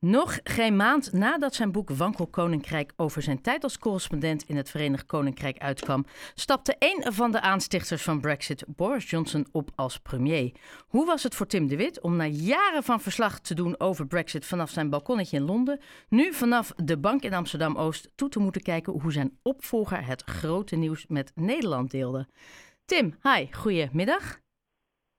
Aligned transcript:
Nog 0.00 0.38
geen 0.44 0.76
maand 0.76 1.12
nadat 1.12 1.54
zijn 1.54 1.72
boek 1.72 1.90
Wankel 1.90 2.26
Koninkrijk 2.26 2.92
over 2.96 3.22
zijn 3.22 3.40
tijd 3.40 3.62
als 3.62 3.78
correspondent 3.78 4.42
in 4.42 4.56
het 4.56 4.70
Verenigd 4.70 5.06
Koninkrijk 5.06 5.58
uitkwam, 5.58 6.06
stapte 6.34 6.76
een 6.78 7.12
van 7.12 7.32
de 7.32 7.40
aanstichters 7.40 8.02
van 8.02 8.20
Brexit, 8.20 8.64
Boris 8.66 9.10
Johnson, 9.10 9.46
op 9.52 9.70
als 9.74 9.98
premier. 9.98 10.52
Hoe 10.86 11.06
was 11.06 11.22
het 11.22 11.34
voor 11.34 11.46
Tim 11.46 11.66
de 11.66 11.76
Wit 11.76 12.00
om 12.00 12.16
na 12.16 12.26
jaren 12.26 12.82
van 12.82 13.00
verslag 13.00 13.40
te 13.40 13.54
doen 13.54 13.80
over 13.80 14.06
Brexit 14.06 14.46
vanaf 14.46 14.70
zijn 14.70 14.90
balkonnetje 14.90 15.36
in 15.36 15.44
Londen, 15.44 15.80
nu 16.08 16.32
vanaf 16.32 16.72
de 16.76 16.98
bank 16.98 17.22
in 17.22 17.34
Amsterdam 17.34 17.76
Oost 17.76 18.10
toe 18.14 18.28
te 18.28 18.38
moeten 18.38 18.62
kijken 18.62 18.92
hoe 18.92 19.12
zijn 19.12 19.38
opvolger 19.42 20.06
het 20.06 20.22
grote 20.22 20.76
nieuws 20.76 21.04
met 21.08 21.32
Nederland 21.34 21.90
deelde? 21.90 22.28
Tim, 22.84 23.14
hi, 23.22 23.46
goedemiddag. 23.52 24.44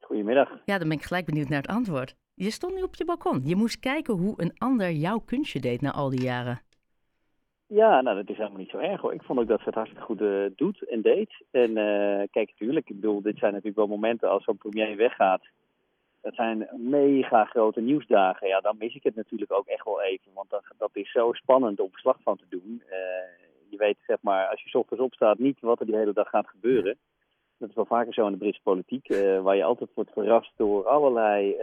Goedemiddag. 0.08 0.50
Ja, 0.66 0.78
dan 0.78 0.88
ben 0.88 0.98
ik 0.98 1.04
gelijk 1.04 1.26
benieuwd 1.26 1.50
naar 1.50 1.62
het 1.62 1.72
antwoord. 1.72 2.16
Je 2.34 2.52
stond 2.52 2.76
nu 2.76 2.82
op 2.82 2.96
je 2.96 3.06
balkon. 3.06 3.42
Je 3.44 3.56
moest 3.56 3.80
kijken 3.80 4.14
hoe 4.14 4.34
een 4.38 4.54
ander 4.58 4.92
jouw 4.92 5.20
kunstje 5.20 5.60
deed 5.60 5.82
na 5.82 5.92
al 5.92 6.10
die 6.10 6.22
jaren. 6.22 6.62
Ja, 7.66 8.02
nou 8.02 8.16
dat 8.16 8.30
is 8.30 8.38
helemaal 8.38 8.58
niet 8.58 8.70
zo 8.70 8.78
erg 8.78 9.02
hoor. 9.02 9.14
Ik 9.14 9.24
vond 9.24 9.40
ook 9.40 9.48
dat 9.48 9.60
ze 9.60 9.66
het 9.66 9.74
hartstikke 9.74 10.06
goed 10.06 10.22
uh, 10.22 10.46
doet 10.56 10.90
en 10.90 11.02
deed. 11.02 11.30
En 11.52 11.70
uh, 11.70 12.24
kijk, 12.32 12.50
natuurlijk, 12.50 12.90
ik 12.90 12.96
bedoel, 12.96 13.22
dit 13.22 13.38
zijn 13.38 13.52
natuurlijk 13.52 13.78
wel 13.78 13.88
momenten 13.88 14.30
als 14.30 14.44
zo'n 14.44 14.58
premier 14.58 14.96
weggaat. 14.96 15.42
Dat 16.22 16.36
zijn 16.36 16.68
mega 16.78 17.46
grote 17.46 17.82
nieuwsdagen. 17.82 18.48
Ja, 18.48 18.60
dan 18.60 18.76
mis 18.78 18.96
ik 18.96 19.04
het 19.04 19.16
natuurlijk 19.16 19.52
ook 19.52 19.68
echt 19.68 19.86
wel 19.86 20.02
even. 20.02 20.32
Want 20.34 20.50
dat, 20.50 20.64
dat 20.78 20.92
is 20.94 21.12
zo 21.12 21.34
spannend 21.34 21.80
om 21.80 21.92
verslag 21.92 22.18
van 22.24 22.38
te 22.38 22.46
doen. 22.50 22.82
Uh, 22.86 22.96
je 23.70 23.78
weet, 23.78 23.98
zeg 24.08 24.18
maar, 24.22 24.48
als 24.48 24.64
je 24.64 24.80
ochtends 24.80 25.04
opstaat, 25.04 25.40
niet 25.40 25.60
wat 25.60 25.80
er 25.80 25.86
die 25.86 25.96
hele 25.96 26.14
dag 26.14 26.30
gaat 26.30 26.48
gebeuren. 26.48 26.98
Dat 27.58 27.70
is 27.70 27.76
wel 27.76 27.86
vaker 27.86 28.14
zo 28.14 28.26
in 28.26 28.32
de 28.32 28.38
Britse 28.38 28.62
politiek, 28.64 29.08
waar 29.44 29.56
je 29.56 29.64
altijd 29.64 29.90
wordt 29.94 30.12
verrast 30.12 30.52
door 30.56 30.88
allerlei 30.88 31.56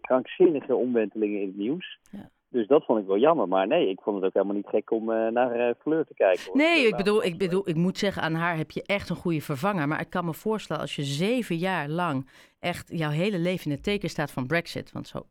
krankzinnige 0.00 0.74
omwentelingen 0.74 1.40
in 1.40 1.46
het 1.46 1.56
nieuws. 1.56 1.98
Ja. 2.10 2.30
Dus 2.48 2.66
dat 2.66 2.84
vond 2.84 3.00
ik 3.00 3.06
wel 3.06 3.18
jammer. 3.18 3.48
Maar 3.48 3.66
nee, 3.66 3.88
ik 3.88 4.00
vond 4.00 4.16
het 4.16 4.24
ook 4.24 4.32
helemaal 4.32 4.54
niet 4.54 4.68
gek 4.68 4.90
om 4.90 5.10
uh, 5.10 5.28
naar 5.28 5.68
uh, 5.68 5.74
Fleur 5.78 6.04
te 6.04 6.14
kijken. 6.14 6.44
Hoor. 6.46 6.56
Nee, 6.56 6.86
ik 6.86 6.96
bedoel, 6.96 7.24
ik 7.24 7.38
bedoel, 7.38 7.68
ik 7.68 7.74
moet 7.74 7.98
zeggen, 7.98 8.22
aan 8.22 8.34
haar 8.34 8.56
heb 8.56 8.70
je 8.70 8.82
echt 8.82 9.08
een 9.08 9.16
goede 9.16 9.40
vervanger. 9.40 9.88
Maar 9.88 10.00
ik 10.00 10.10
kan 10.10 10.24
me 10.24 10.34
voorstellen, 10.34 10.82
als 10.82 10.96
je 10.96 11.02
zeven 11.02 11.56
jaar 11.56 11.88
lang 11.88 12.28
echt 12.58 12.98
jouw 12.98 13.10
hele 13.10 13.38
leven 13.38 13.64
in 13.64 13.70
het 13.70 13.82
teken 13.82 14.08
staat 14.08 14.30
van 14.30 14.46
Brexit. 14.46 14.92
Want 14.92 15.08
zo 15.08 15.26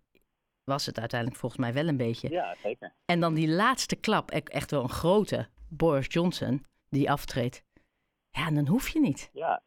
was 0.64 0.86
het 0.86 1.00
uiteindelijk 1.00 1.40
volgens 1.40 1.62
mij 1.62 1.74
wel 1.74 1.88
een 1.88 1.98
beetje. 1.98 2.30
Ja, 2.30 2.56
zeker. 2.64 2.94
En 3.06 3.20
dan 3.20 3.34
die 3.34 3.50
laatste 3.50 3.96
klap, 3.96 4.32
echt 4.32 4.72
wel 4.72 4.84
een 4.84 4.90
grote, 4.90 5.48
Boris 5.70 6.08
Johnson, 6.10 6.66
die 6.90 7.12
aftreedt. 7.12 7.64
Ja, 8.30 8.52
dan 8.52 8.68
hoef 8.68 8.88
je 8.88 9.00
niet. 9.00 9.30
Ja, 9.34 9.62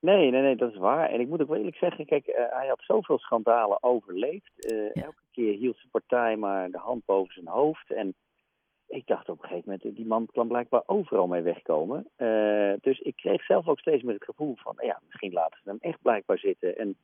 Nee, 0.00 0.30
nee, 0.30 0.40
nee, 0.40 0.56
dat 0.56 0.70
is 0.70 0.78
waar. 0.78 1.10
En 1.10 1.20
ik 1.20 1.28
moet 1.28 1.40
ook 1.40 1.48
wel 1.48 1.56
eerlijk 1.56 1.76
zeggen, 1.76 2.06
kijk, 2.06 2.26
uh, 2.26 2.34
hij 2.34 2.66
had 2.66 2.80
zoveel 2.82 3.18
schandalen 3.18 3.82
overleefd. 3.82 4.72
Uh, 4.72 4.94
ja. 4.94 5.02
Elke 5.02 5.22
keer 5.32 5.56
hield 5.56 5.76
zijn 5.76 5.90
partij 5.90 6.36
maar 6.36 6.70
de 6.70 6.78
hand 6.78 7.04
boven 7.04 7.34
zijn 7.34 7.46
hoofd. 7.46 7.90
En 7.90 8.14
ik 8.86 9.06
dacht 9.06 9.28
op 9.28 9.42
een 9.42 9.48
gegeven 9.48 9.70
moment, 9.70 9.96
die 9.96 10.06
man 10.06 10.28
kan 10.32 10.48
blijkbaar 10.48 10.82
overal 10.86 11.26
mee 11.26 11.42
wegkomen. 11.42 12.08
Uh, 12.16 12.72
dus 12.80 12.98
ik 12.98 13.16
kreeg 13.16 13.44
zelf 13.44 13.68
ook 13.68 13.78
steeds 13.78 14.02
meer 14.02 14.14
het 14.14 14.24
gevoel 14.24 14.56
van, 14.56 14.74
ja, 14.78 15.00
misschien 15.06 15.32
laten 15.32 15.58
ze 15.62 15.68
hem 15.68 15.78
echt 15.80 16.02
blijkbaar 16.02 16.38
zitten. 16.38 16.78
En 16.78 16.96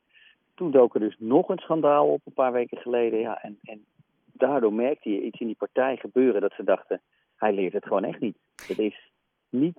toen 0.55 0.71
dook 0.71 0.93
er 0.93 0.99
dus 0.99 1.15
nog 1.19 1.49
een 1.49 1.59
schandaal 1.59 2.07
op 2.07 2.21
een 2.25 2.33
paar 2.33 2.51
weken 2.51 2.77
geleden. 2.77 3.19
Ja, 3.19 3.41
en, 3.41 3.59
en 3.63 3.85
daardoor 4.25 4.73
merkte 4.73 5.09
je 5.09 5.21
iets 5.21 5.39
in 5.39 5.47
die 5.47 5.55
partij 5.55 5.97
gebeuren 5.97 6.41
dat 6.41 6.53
ze 6.53 6.63
dachten, 6.63 7.01
hij 7.35 7.53
leert 7.53 7.73
het 7.73 7.85
gewoon 7.85 8.03
echt 8.03 8.19
niet. 8.19 8.37
Het 8.67 8.79
is 8.79 9.11
niet 9.49 9.77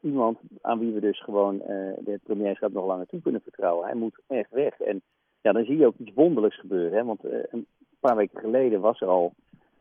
iemand 0.00 0.38
aan 0.60 0.78
wie 0.78 0.92
we 0.92 1.00
dus 1.00 1.22
gewoon 1.22 1.54
uh, 1.54 1.68
de 2.04 2.20
premierschap 2.22 2.72
nog 2.72 2.86
langer 2.86 3.06
toe 3.06 3.20
kunnen 3.20 3.40
vertrouwen. 3.40 3.86
Hij 3.86 3.94
moet 3.94 4.20
echt 4.26 4.50
weg. 4.50 4.80
En 4.80 5.02
ja, 5.40 5.52
dan 5.52 5.64
zie 5.64 5.76
je 5.76 5.86
ook 5.86 5.98
iets 5.98 6.14
wonderlijks 6.14 6.58
gebeuren. 6.58 6.98
Hè? 6.98 7.04
Want 7.04 7.24
uh, 7.24 7.32
een 7.50 7.66
paar 8.00 8.16
weken 8.16 8.40
geleden 8.40 8.80
was 8.80 9.00
er 9.00 9.08
al 9.08 9.32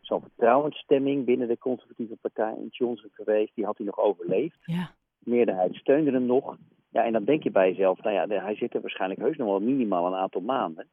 zo'n 0.02 0.21
vertrouwensstemming 0.21 1.25
binnen 1.25 1.47
de 1.47 1.58
conservatieve 1.58 2.16
partij 2.21 2.53
in 2.58 2.67
Johnson 2.69 3.09
geweest. 3.13 3.55
Die 3.55 3.66
had 3.66 3.77
hij 3.77 3.86
nog 3.86 3.99
overleefd. 3.99 4.58
Ja. 4.66 4.91
De 5.19 5.30
meerderheid 5.30 5.75
steunde 5.75 6.11
hem 6.11 6.26
nog. 6.26 6.58
Ja, 6.89 7.03
en 7.03 7.14
dan 7.14 7.23
denk 7.23 7.43
je 7.43 7.52
bij 7.52 7.70
jezelf, 7.70 8.02
nou 8.02 8.15
ja, 8.15 8.43
hij 8.43 8.55
zit 8.55 8.73
er 8.73 8.82
waarschijnlijk 8.82 9.21
heus 9.21 9.37
nog 9.37 9.47
wel 9.47 9.59
minimaal 9.59 10.08
een 10.08 10.20
aantal 10.20 10.42
maanden. 10.42 10.87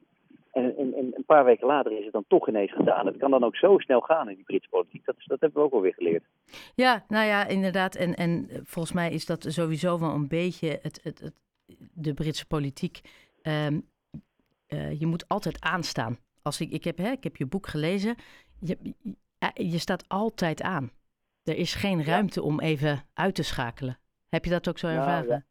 En, 0.52 0.76
en, 0.76 0.94
en, 0.94 1.10
een 1.14 1.24
paar 1.26 1.44
weken 1.44 1.66
later 1.66 1.98
is 1.98 2.04
het 2.04 2.12
dan 2.12 2.24
toch 2.28 2.48
ineens 2.48 2.72
gedaan. 2.72 3.06
Het 3.06 3.16
kan 3.16 3.30
dan 3.30 3.44
ook 3.44 3.56
zo 3.56 3.78
snel 3.78 4.00
gaan 4.00 4.28
in 4.28 4.34
die 4.34 4.44
Britse 4.44 4.68
politiek. 4.68 5.04
Dat, 5.04 5.16
dat 5.18 5.40
hebben 5.40 5.60
we 5.60 5.66
ook 5.66 5.72
alweer 5.72 5.94
geleerd. 5.94 6.24
Ja, 6.74 7.04
nou 7.08 7.26
ja, 7.26 7.46
inderdaad. 7.46 7.94
En, 7.94 8.14
en 8.14 8.48
volgens 8.62 8.94
mij 8.94 9.10
is 9.10 9.26
dat 9.26 9.44
sowieso 9.48 9.98
wel 9.98 10.14
een 10.14 10.28
beetje 10.28 10.78
het, 10.82 11.00
het, 11.02 11.20
het 11.20 11.40
de 11.94 12.14
Britse 12.14 12.46
politiek. 12.46 13.00
Um, 13.42 13.90
uh, 14.68 15.00
je 15.00 15.06
moet 15.06 15.28
altijd 15.28 15.60
aanstaan. 15.60 16.18
Als 16.42 16.60
ik, 16.60 16.70
ik, 16.70 16.84
heb, 16.84 16.98
hè, 16.98 17.10
ik 17.10 17.24
heb 17.24 17.36
je 17.36 17.46
boek 17.46 17.66
gelezen. 17.66 18.14
Je, 18.60 18.94
je, 19.54 19.78
staat 19.78 20.04
altijd 20.08 20.62
aan. 20.62 20.90
Er 21.44 21.56
is 21.56 21.74
geen 21.74 22.04
ruimte 22.04 22.40
ja. 22.40 22.46
om 22.46 22.60
even 22.60 23.04
uit 23.14 23.34
te 23.34 23.42
schakelen. 23.42 23.98
Heb 24.28 24.44
je 24.44 24.50
dat 24.50 24.68
ook 24.68 24.78
zo 24.78 24.86
ervaren? 24.86 25.28
Ja, 25.28 25.34
ja. 25.34 25.44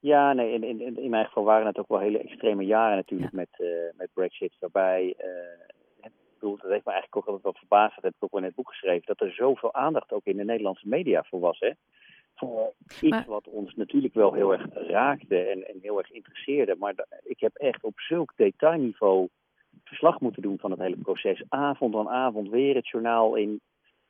Ja, 0.00 0.32
nee, 0.32 0.52
in, 0.52 0.80
in, 0.80 0.98
in 0.98 1.10
mijn 1.10 1.24
geval 1.24 1.44
waren 1.44 1.66
het 1.66 1.78
ook 1.78 1.88
wel 1.88 1.98
hele 1.98 2.18
extreme 2.18 2.64
jaren 2.64 2.96
natuurlijk 2.96 3.32
ja. 3.32 3.36
met, 3.36 3.48
uh, 3.58 3.68
met 3.96 4.10
Brexit. 4.12 4.56
Waarbij, 4.58 5.14
uh, 5.18 6.04
ik 6.06 6.10
bedoel, 6.38 6.56
dat 6.56 6.70
heeft 6.70 6.84
me 6.84 6.92
eigenlijk 6.92 7.16
ook 7.16 7.26
altijd 7.26 7.42
wel 7.42 7.54
verbaasd, 7.58 7.94
dat 7.94 8.04
heb 8.04 8.14
ik 8.16 8.24
ook 8.24 8.30
wel 8.30 8.40
in 8.40 8.46
het 8.46 8.54
boek 8.54 8.68
geschreven, 8.68 9.06
dat 9.06 9.20
er 9.20 9.32
zoveel 9.32 9.74
aandacht 9.74 10.12
ook 10.12 10.24
in 10.24 10.36
de 10.36 10.44
Nederlandse 10.44 10.88
media 10.88 11.22
voor 11.22 11.40
was. 11.40 11.58
Hè? 11.58 11.70
Voor 12.34 12.72
iets 12.88 13.08
maar... 13.08 13.24
wat 13.26 13.48
ons 13.48 13.74
natuurlijk 13.74 14.14
wel 14.14 14.32
heel 14.32 14.52
erg 14.52 14.66
raakte 14.72 15.38
en, 15.38 15.68
en 15.68 15.78
heel 15.82 15.98
erg 15.98 16.10
interesseerde. 16.10 16.76
Maar 16.78 16.94
ik 17.22 17.40
heb 17.40 17.54
echt 17.54 17.84
op 17.84 18.00
zulk 18.00 18.32
detailniveau 18.36 19.28
verslag 19.84 20.20
moeten 20.20 20.42
doen 20.42 20.58
van 20.58 20.70
het 20.70 20.80
hele 20.80 20.96
proces. 20.96 21.42
Avond 21.48 21.94
aan 21.94 22.08
avond 22.08 22.48
weer 22.48 22.74
het 22.74 22.88
journaal 22.88 23.34
in 23.34 23.60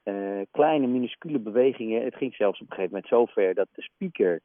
uh, 0.04 0.40
kleine, 0.50 0.86
minuscule 0.86 1.38
bewegingen. 1.38 2.04
Het 2.04 2.16
ging 2.16 2.34
zelfs 2.34 2.60
op 2.60 2.66
een 2.66 2.74
gegeven 2.74 2.94
moment 2.94 3.12
zover 3.12 3.54
dat 3.54 3.68
de 3.72 3.82
speaker 3.82 4.40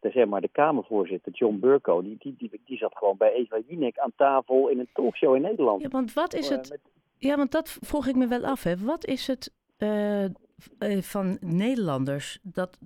de, 0.00 0.10
zeg 0.10 0.26
maar, 0.26 0.40
de 0.40 0.48
Kamervoorzitter 0.48 1.32
John 1.32 1.58
Burko, 1.58 2.02
die, 2.02 2.16
die, 2.18 2.34
die, 2.38 2.60
die 2.64 2.78
zat 2.78 2.96
gewoon 2.96 3.16
bij 3.16 3.32
Eva 3.32 3.58
Jinek 3.66 3.98
aan 3.98 4.12
tafel 4.16 4.68
in 4.68 4.78
een 4.78 4.88
talkshow 4.92 5.34
in 5.34 5.42
Nederland. 5.42 5.82
Ja, 5.82 5.88
want 5.88 6.12
wat 6.12 6.34
is 6.34 6.48
het... 6.48 6.70
Met... 6.70 6.80
Ja, 7.18 7.36
want 7.36 7.52
dat 7.52 7.78
vroeg 7.80 8.06
ik 8.06 8.16
me 8.16 8.26
wel 8.26 8.44
af. 8.44 8.62
Hè. 8.62 8.76
Wat 8.76 9.06
is 9.06 9.26
het 9.26 9.54
uh, 9.78 10.24
uh, 10.24 10.30
van 11.00 11.38
Nederlanders 11.40 12.38
dat, 12.42 12.78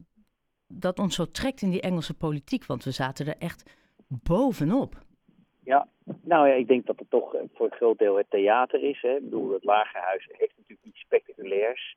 dat 0.67 0.99
ons 0.99 1.15
zo 1.15 1.25
trekt 1.31 1.63
in 1.63 1.71
die 1.71 1.81
Engelse 1.81 2.15
politiek? 2.15 2.67
Want 2.67 2.85
we 2.85 2.91
zaten 2.91 3.27
er 3.27 3.37
echt 3.39 3.71
bovenop. 4.09 4.95
Ja, 5.65 5.89
nou 6.23 6.49
ja, 6.49 6.55
ik 6.55 6.69
denk 6.69 6.87
dat 6.87 6.99
het 6.99 7.11
toch 7.11 7.37
voor 7.55 7.67
een 7.67 7.77
groot 7.77 7.99
deel 7.99 8.17
het 8.17 8.31
theater 8.31 8.83
is. 8.83 9.01
Hè. 9.01 9.17
Ik 9.17 9.25
bedoel, 9.25 9.53
het 9.53 9.65
Lagerhuis 9.65 10.29
heeft 10.33 10.55
natuurlijk 10.57 10.89
iets 10.89 11.01
spectaculairs 11.01 11.97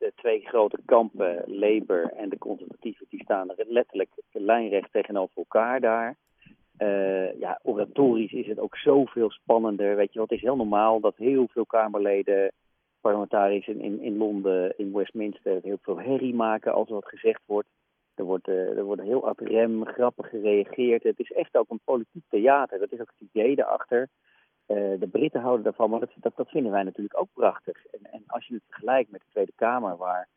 de 0.00 0.12
twee 0.16 0.40
grote 0.40 0.78
kampen, 0.84 1.42
Labour 1.46 2.12
en 2.12 2.28
de 2.28 2.38
conservatieven, 2.38 3.06
die 3.08 3.22
staan 3.22 3.50
er 3.50 3.64
letterlijk 3.68 4.10
lijnrecht 4.32 4.92
tegenover 4.92 5.36
elkaar 5.36 5.80
daar. 5.80 6.16
Uh, 6.78 7.38
ja, 7.40 7.60
oratorisch 7.62 8.32
is 8.32 8.46
het 8.46 8.58
ook 8.58 8.76
zoveel 8.76 9.30
spannender. 9.30 9.96
Weet 9.96 10.12
je, 10.12 10.18
wat 10.18 10.32
is 10.32 10.40
heel 10.40 10.56
normaal 10.56 11.00
dat 11.00 11.16
heel 11.16 11.48
veel 11.48 11.66
Kamerleden, 11.66 12.52
parlementariërs 13.00 13.66
in, 13.66 13.80
in, 13.80 14.00
in 14.00 14.16
Londen, 14.16 14.74
in 14.76 14.92
Westminster, 14.92 15.58
heel 15.62 15.78
veel 15.82 16.00
herrie 16.00 16.34
maken 16.34 16.72
als 16.72 16.88
er 16.88 16.94
wat 16.94 17.08
gezegd 17.08 17.42
wordt. 17.46 17.68
Er 18.14 18.24
wordt, 18.24 18.48
uh, 18.48 18.76
er 18.76 18.84
wordt 18.84 19.02
heel 19.02 19.26
ad 19.26 19.40
rem, 19.40 19.86
grappig 19.86 20.28
gereageerd. 20.28 21.02
Het 21.02 21.18
is 21.18 21.32
echt 21.32 21.56
ook 21.56 21.70
een 21.70 21.80
politiek 21.84 22.24
theater. 22.28 22.78
Dat 22.78 22.92
is 22.92 23.00
ook 23.00 23.12
het 23.18 23.28
idee 23.32 23.56
daarachter. 23.56 24.08
Uh, 24.70 24.76
de 24.76 25.08
Britten 25.10 25.40
houden 25.40 25.64
daarvan, 25.64 25.90
maar 25.90 26.00
dat, 26.00 26.10
dat, 26.14 26.36
dat, 26.36 26.48
vinden 26.48 26.72
wij 26.72 26.82
natuurlijk 26.82 27.20
ook 27.20 27.28
prachtig. 27.32 27.86
En, 27.86 28.12
en 28.12 28.22
als 28.26 28.46
je 28.46 28.54
het 28.54 28.62
vergelijkt 28.68 29.10
met 29.10 29.20
de 29.20 29.26
Tweede 29.30 29.52
Kamer, 29.54 29.96
waar 29.96 30.28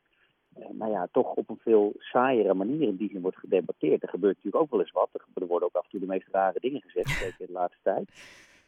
uh, 0.58 0.66
nou 0.72 0.92
ja, 0.92 1.08
toch 1.12 1.34
op 1.34 1.50
een 1.50 1.60
veel 1.62 1.94
saaiere 1.98 2.54
manier 2.54 2.88
in 2.88 2.96
die 2.96 3.10
zin 3.10 3.22
wordt 3.22 3.38
gedebatteerd. 3.38 4.04
Er 4.04 4.10
gebeurt 4.10 4.36
natuurlijk 4.36 4.64
ook 4.64 4.72
wel 4.72 4.80
eens 4.80 4.92
wat. 4.92 5.10
Er 5.34 5.48
worden 5.48 5.68
ook 5.68 5.76
af 5.76 5.84
en 5.84 5.90
toe 5.90 6.00
de 6.00 6.06
meest 6.06 6.28
rare 6.32 6.60
dingen 6.60 6.82
gezegd, 6.82 7.10
zeker 7.20 7.40
in 7.40 7.46
de 7.46 7.52
laatste 7.52 7.80
tijd. 7.84 8.10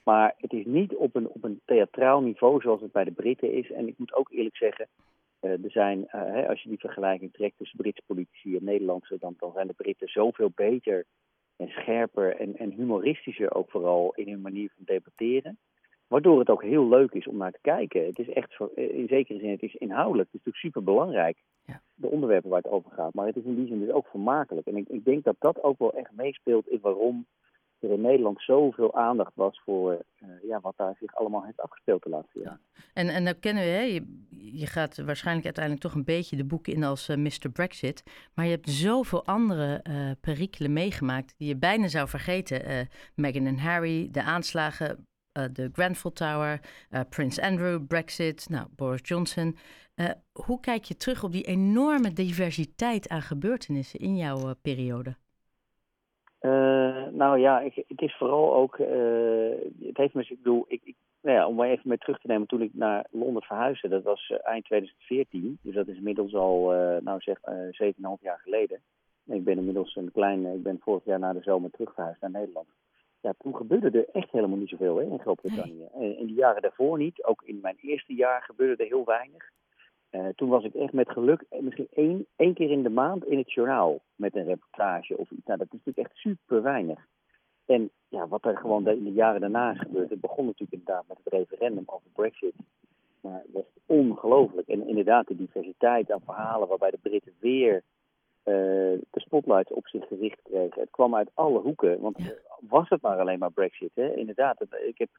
Maar 0.03 0.33
het 0.37 0.53
is 0.53 0.65
niet 0.65 0.95
op 0.95 1.15
een, 1.15 1.27
op 1.27 1.43
een 1.43 1.61
theatraal 1.65 2.21
niveau 2.21 2.61
zoals 2.61 2.81
het 2.81 2.91
bij 2.91 3.03
de 3.03 3.11
Britten 3.11 3.51
is. 3.51 3.71
En 3.71 3.87
ik 3.87 3.97
moet 3.97 4.13
ook 4.13 4.31
eerlijk 4.31 4.57
zeggen, 4.57 4.87
uh, 5.41 5.51
er 5.51 5.71
zijn, 5.71 6.09
als 6.47 6.61
je 6.61 6.69
die 6.69 6.79
vergelijking 6.79 7.33
trekt 7.33 7.57
tussen 7.57 7.77
Britse 7.77 8.03
politici 8.05 8.55
en 8.55 8.63
Nederlandse, 8.63 9.17
dan, 9.19 9.35
dan 9.37 9.51
zijn 9.53 9.67
de 9.67 9.73
Britten 9.73 10.07
zoveel 10.07 10.51
beter 10.55 11.05
en 11.57 11.67
scherper 11.67 12.35
en, 12.35 12.57
en 12.57 12.71
humoristischer 12.71 13.55
ook 13.55 13.69
vooral 13.69 14.13
in 14.15 14.29
hun 14.29 14.41
manier 14.41 14.71
van 14.75 14.85
debatteren. 14.85 15.57
Waardoor 16.07 16.39
het 16.39 16.49
ook 16.49 16.63
heel 16.63 16.87
leuk 16.87 17.11
is 17.11 17.27
om 17.27 17.37
naar 17.37 17.51
te 17.51 17.59
kijken. 17.61 18.05
Het 18.05 18.19
is 18.19 18.29
echt, 18.29 18.55
voor, 18.55 18.71
in 18.75 19.07
zekere 19.07 19.39
zin, 19.39 19.49
het 19.49 19.61
is 19.61 19.75
inhoudelijk. 19.75 20.31
Het 20.31 20.39
is 20.39 20.45
natuurlijk 20.45 20.63
super 20.65 20.83
belangrijk, 20.83 21.37
ja. 21.65 21.81
de 21.95 22.07
onderwerpen 22.07 22.49
waar 22.49 22.61
het 22.61 22.71
over 22.71 22.91
gaat. 22.91 23.13
Maar 23.13 23.25
het 23.25 23.35
is 23.35 23.43
in 23.43 23.55
die 23.55 23.67
zin 23.67 23.79
dus 23.79 23.89
ook 23.89 24.07
vermakelijk. 24.07 24.67
En 24.67 24.77
ik, 24.77 24.87
ik 24.89 25.05
denk 25.05 25.23
dat 25.23 25.35
dat 25.39 25.63
ook 25.63 25.79
wel 25.79 25.93
echt 25.93 26.11
meespeelt 26.11 26.67
in 26.67 26.79
waarom 26.81 27.25
er 27.79 27.91
in 27.91 28.01
Nederland 28.01 28.41
zoveel 28.41 28.95
aandacht 28.95 29.31
was 29.35 29.61
voor 29.65 29.91
uh, 29.91 30.29
ja, 30.43 30.59
wat 30.59 30.73
daar 30.77 30.95
zich 30.99 31.15
allemaal 31.15 31.43
heeft 31.43 31.61
afgespeeld 31.61 32.03
de 32.03 32.09
laatste 32.09 32.39
jaren. 32.39 32.59
Ja. 32.73 32.81
En, 32.93 33.09
en 33.09 33.25
dan 33.25 33.39
kennen 33.39 33.63
we, 33.63 33.69
hè, 33.69 33.81
je, 33.81 34.21
je, 34.29 34.65
gaat 34.65 34.97
waarschijnlijk 34.97 35.45
uiteindelijk 35.45 35.85
toch 35.85 35.95
een 35.95 36.03
beetje 36.03 36.35
de 36.35 36.45
boeken 36.45 36.73
in 36.73 36.83
als 36.83 37.09
uh, 37.09 37.17
Mr. 37.17 37.49
Brexit. 37.53 38.03
Maar 38.33 38.45
je 38.45 38.51
hebt 38.51 38.69
zoveel 38.69 39.25
andere 39.25 39.83
uh, 39.89 40.11
perikelen 40.21 40.73
meegemaakt 40.73 41.35
die 41.37 41.47
je 41.47 41.57
bijna 41.57 41.87
zou 41.87 42.07
vergeten. 42.07 42.87
Meghan 43.15 43.45
en 43.45 43.57
Harry, 43.57 44.09
de 44.11 44.23
aanslagen, 44.23 45.07
de 45.31 45.69
Grenfell 45.73 46.11
Tower, 46.11 46.59
Prins 47.09 47.39
Andrew, 47.39 47.85
Brexit, 47.87 48.49
nou, 48.49 48.67
Boris 48.75 48.99
Johnson. 49.03 49.57
hoe 50.31 50.59
kijk 50.59 50.83
je 50.83 50.97
terug 50.97 51.23
op 51.23 51.31
die 51.31 51.43
enorme 51.43 52.13
diversiteit 52.13 53.09
aan 53.09 53.21
gebeurtenissen 53.21 53.99
in 53.99 54.17
jouw 54.17 54.53
periode? 54.61 55.15
Nou 57.15 57.39
ja, 57.39 57.59
ik, 57.59 57.83
het 57.87 58.01
is 58.01 58.15
vooral 58.17 58.55
ook. 58.55 58.77
het 58.77 59.97
heeft 59.97 60.13
me, 60.13 60.21
ik 60.21 60.37
bedoel, 60.37 60.65
ik, 60.67 60.81
ik 60.83 60.95
nou 61.25 61.37
ja, 61.37 61.47
om 61.47 61.55
maar 61.55 61.69
even 61.69 61.89
mee 61.89 61.97
terug 61.97 62.19
te 62.19 62.27
nemen, 62.27 62.47
toen 62.47 62.61
ik 62.61 62.73
naar 62.73 63.05
Londen 63.11 63.43
verhuisde, 63.43 63.87
dat 63.87 64.03
was 64.03 64.29
uh, 64.29 64.37
eind 64.43 64.65
2014. 64.65 65.59
Dus 65.61 65.73
dat 65.73 65.87
is 65.87 65.97
inmiddels 65.97 66.33
al, 66.33 66.73
uh, 66.73 66.97
nou 67.01 67.21
zeg, 67.21 67.39
uh, 67.45 67.91
7,5 67.93 68.21
jaar 68.21 68.39
geleden. 68.39 68.79
ik 69.25 69.43
ben 69.43 69.57
inmiddels 69.57 69.95
een 69.95 70.11
klein, 70.11 70.45
ik 70.45 70.63
ben 70.63 70.79
vorig 70.79 71.05
jaar 71.05 71.19
na 71.19 71.33
de 71.33 71.41
zomer 71.41 71.71
terug 71.71 71.93
verhuisd 71.93 72.21
naar 72.21 72.31
Nederland. 72.31 72.67
Ja, 73.21 73.33
toen 73.37 73.55
gebeurde 73.55 73.99
er 73.99 74.09
echt 74.11 74.31
helemaal 74.31 74.57
niet 74.57 74.69
zoveel 74.69 74.97
hè, 74.97 75.03
in 75.03 75.19
Groot-Brittannië. 75.19 75.87
Nee. 75.93 76.17
In 76.17 76.27
de 76.27 76.33
jaren 76.33 76.61
daarvoor 76.61 76.97
niet. 76.97 77.23
Ook 77.23 77.41
in 77.41 77.59
mijn 77.61 77.77
eerste 77.81 78.13
jaar 78.13 78.41
gebeurde 78.41 78.83
er 78.83 78.89
heel 78.89 79.05
weinig. 79.05 79.51
Uh, 80.15 80.27
toen 80.35 80.49
was 80.49 80.63
ik 80.63 80.73
echt 80.73 80.93
met 80.93 81.11
geluk 81.11 81.45
misschien 81.59 81.87
één, 81.93 82.25
één 82.35 82.53
keer 82.53 82.71
in 82.71 82.83
de 82.83 82.89
maand 82.89 83.25
in 83.25 83.37
het 83.37 83.51
journaal 83.51 83.99
met 84.15 84.35
een 84.35 84.45
reportage 84.45 85.17
of 85.17 85.31
iets. 85.31 85.45
Nou, 85.45 85.57
dat 85.57 85.67
is 85.67 85.73
natuurlijk 85.73 86.07
echt 86.07 86.17
super 86.17 86.61
weinig. 86.61 87.07
En 87.65 87.89
ja, 88.07 88.27
wat 88.27 88.45
er 88.45 88.57
gewoon 88.57 88.87
in 88.87 89.03
de 89.03 89.11
jaren 89.11 89.41
daarna 89.41 89.71
is 89.71 89.79
gebeurd, 89.79 90.09
het 90.09 90.21
begon 90.21 90.45
natuurlijk 90.45 90.71
inderdaad 90.71 91.07
met 91.07 91.17
het 91.23 91.33
referendum 91.33 91.83
over 91.85 92.09
Brexit. 92.13 92.53
Maar 93.21 93.41
het 93.41 93.51
was 93.51 93.63
ongelooflijk. 93.85 94.67
En 94.67 94.87
inderdaad, 94.87 95.27
de 95.27 95.35
diversiteit 95.35 96.11
aan 96.11 96.21
verhalen 96.25 96.67
waarbij 96.67 96.91
de 96.91 96.97
Britten 97.01 97.33
weer 97.39 97.75
uh, 97.75 98.53
de 99.11 99.19
spotlights 99.19 99.71
op 99.71 99.87
zich 99.87 100.07
gericht 100.07 100.41
kregen. 100.43 100.81
Het 100.81 100.91
kwam 100.91 101.15
uit 101.15 101.31
alle 101.33 101.59
hoeken. 101.59 101.99
Want 101.99 102.17
was 102.59 102.89
het 102.89 103.01
maar 103.01 103.19
alleen 103.19 103.39
maar 103.39 103.51
Brexit? 103.51 103.91
Hè? 103.93 104.15
Inderdaad, 104.15 104.61
ik 104.85 104.97
heb 104.97 105.09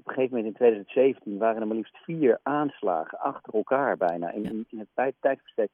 op 0.00 0.06
een 0.06 0.14
gegeven 0.14 0.36
moment 0.36 0.46
in 0.46 0.58
2017 0.58 1.38
waren 1.38 1.60
er 1.60 1.66
maar 1.66 1.76
liefst 1.76 1.96
vier 1.96 2.38
aanslagen 2.42 3.18
achter 3.18 3.54
elkaar 3.54 3.96
bijna. 3.96 4.30
In, 4.30 4.66
in 4.68 4.78
het 4.78 5.12
tijdverstek 5.20 5.70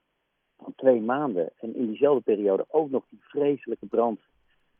van 0.58 0.72
twee 0.76 1.00
maanden. 1.00 1.50
En 1.60 1.74
in 1.74 1.86
diezelfde 1.86 2.22
periode 2.22 2.66
ook 2.68 2.90
nog 2.90 3.04
die 3.08 3.20
vreselijke 3.22 3.86
brand 3.86 4.20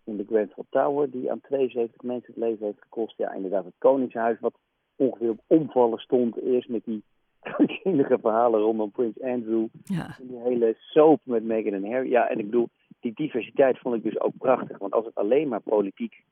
in 0.05 0.17
de 0.17 0.25
Grenfell 0.25 0.65
Tower, 0.71 1.11
die 1.11 1.31
aan 1.31 1.41
72 1.41 2.03
mensen 2.03 2.33
het 2.33 2.43
leven 2.43 2.67
heeft 2.67 2.81
gekost. 2.81 3.17
Ja, 3.17 3.33
inderdaad, 3.33 3.65
het 3.65 3.75
Koningshuis, 3.79 4.41
wat 4.41 4.55
ongeveer 4.97 5.31
op 5.31 5.41
omvallen 5.47 5.99
stond. 5.99 6.41
Eerst 6.41 6.69
met 6.69 6.85
die 6.85 7.03
krankzinnige 7.51 8.19
verhalen 8.19 8.61
rondom 8.61 8.91
Prins 8.91 9.21
Andrew. 9.21 9.67
Ja. 9.85 10.17
En 10.21 10.27
die 10.27 10.41
hele 10.41 10.77
soap 10.79 11.21
met 11.23 11.45
Meghan 11.45 11.73
en 11.73 11.93
Harry. 11.93 12.11
Ja, 12.11 12.29
en 12.29 12.39
ik 12.39 12.45
bedoel, 12.45 12.69
die 13.01 13.13
diversiteit 13.15 13.79
vond 13.79 13.95
ik 13.95 14.03
dus 14.03 14.21
ook 14.21 14.37
prachtig. 14.39 14.79
Want 14.79 14.93
als 14.93 15.05
het 15.05 15.15
alleen 15.15 15.49
maar 15.49 15.61
politiek 15.61 16.25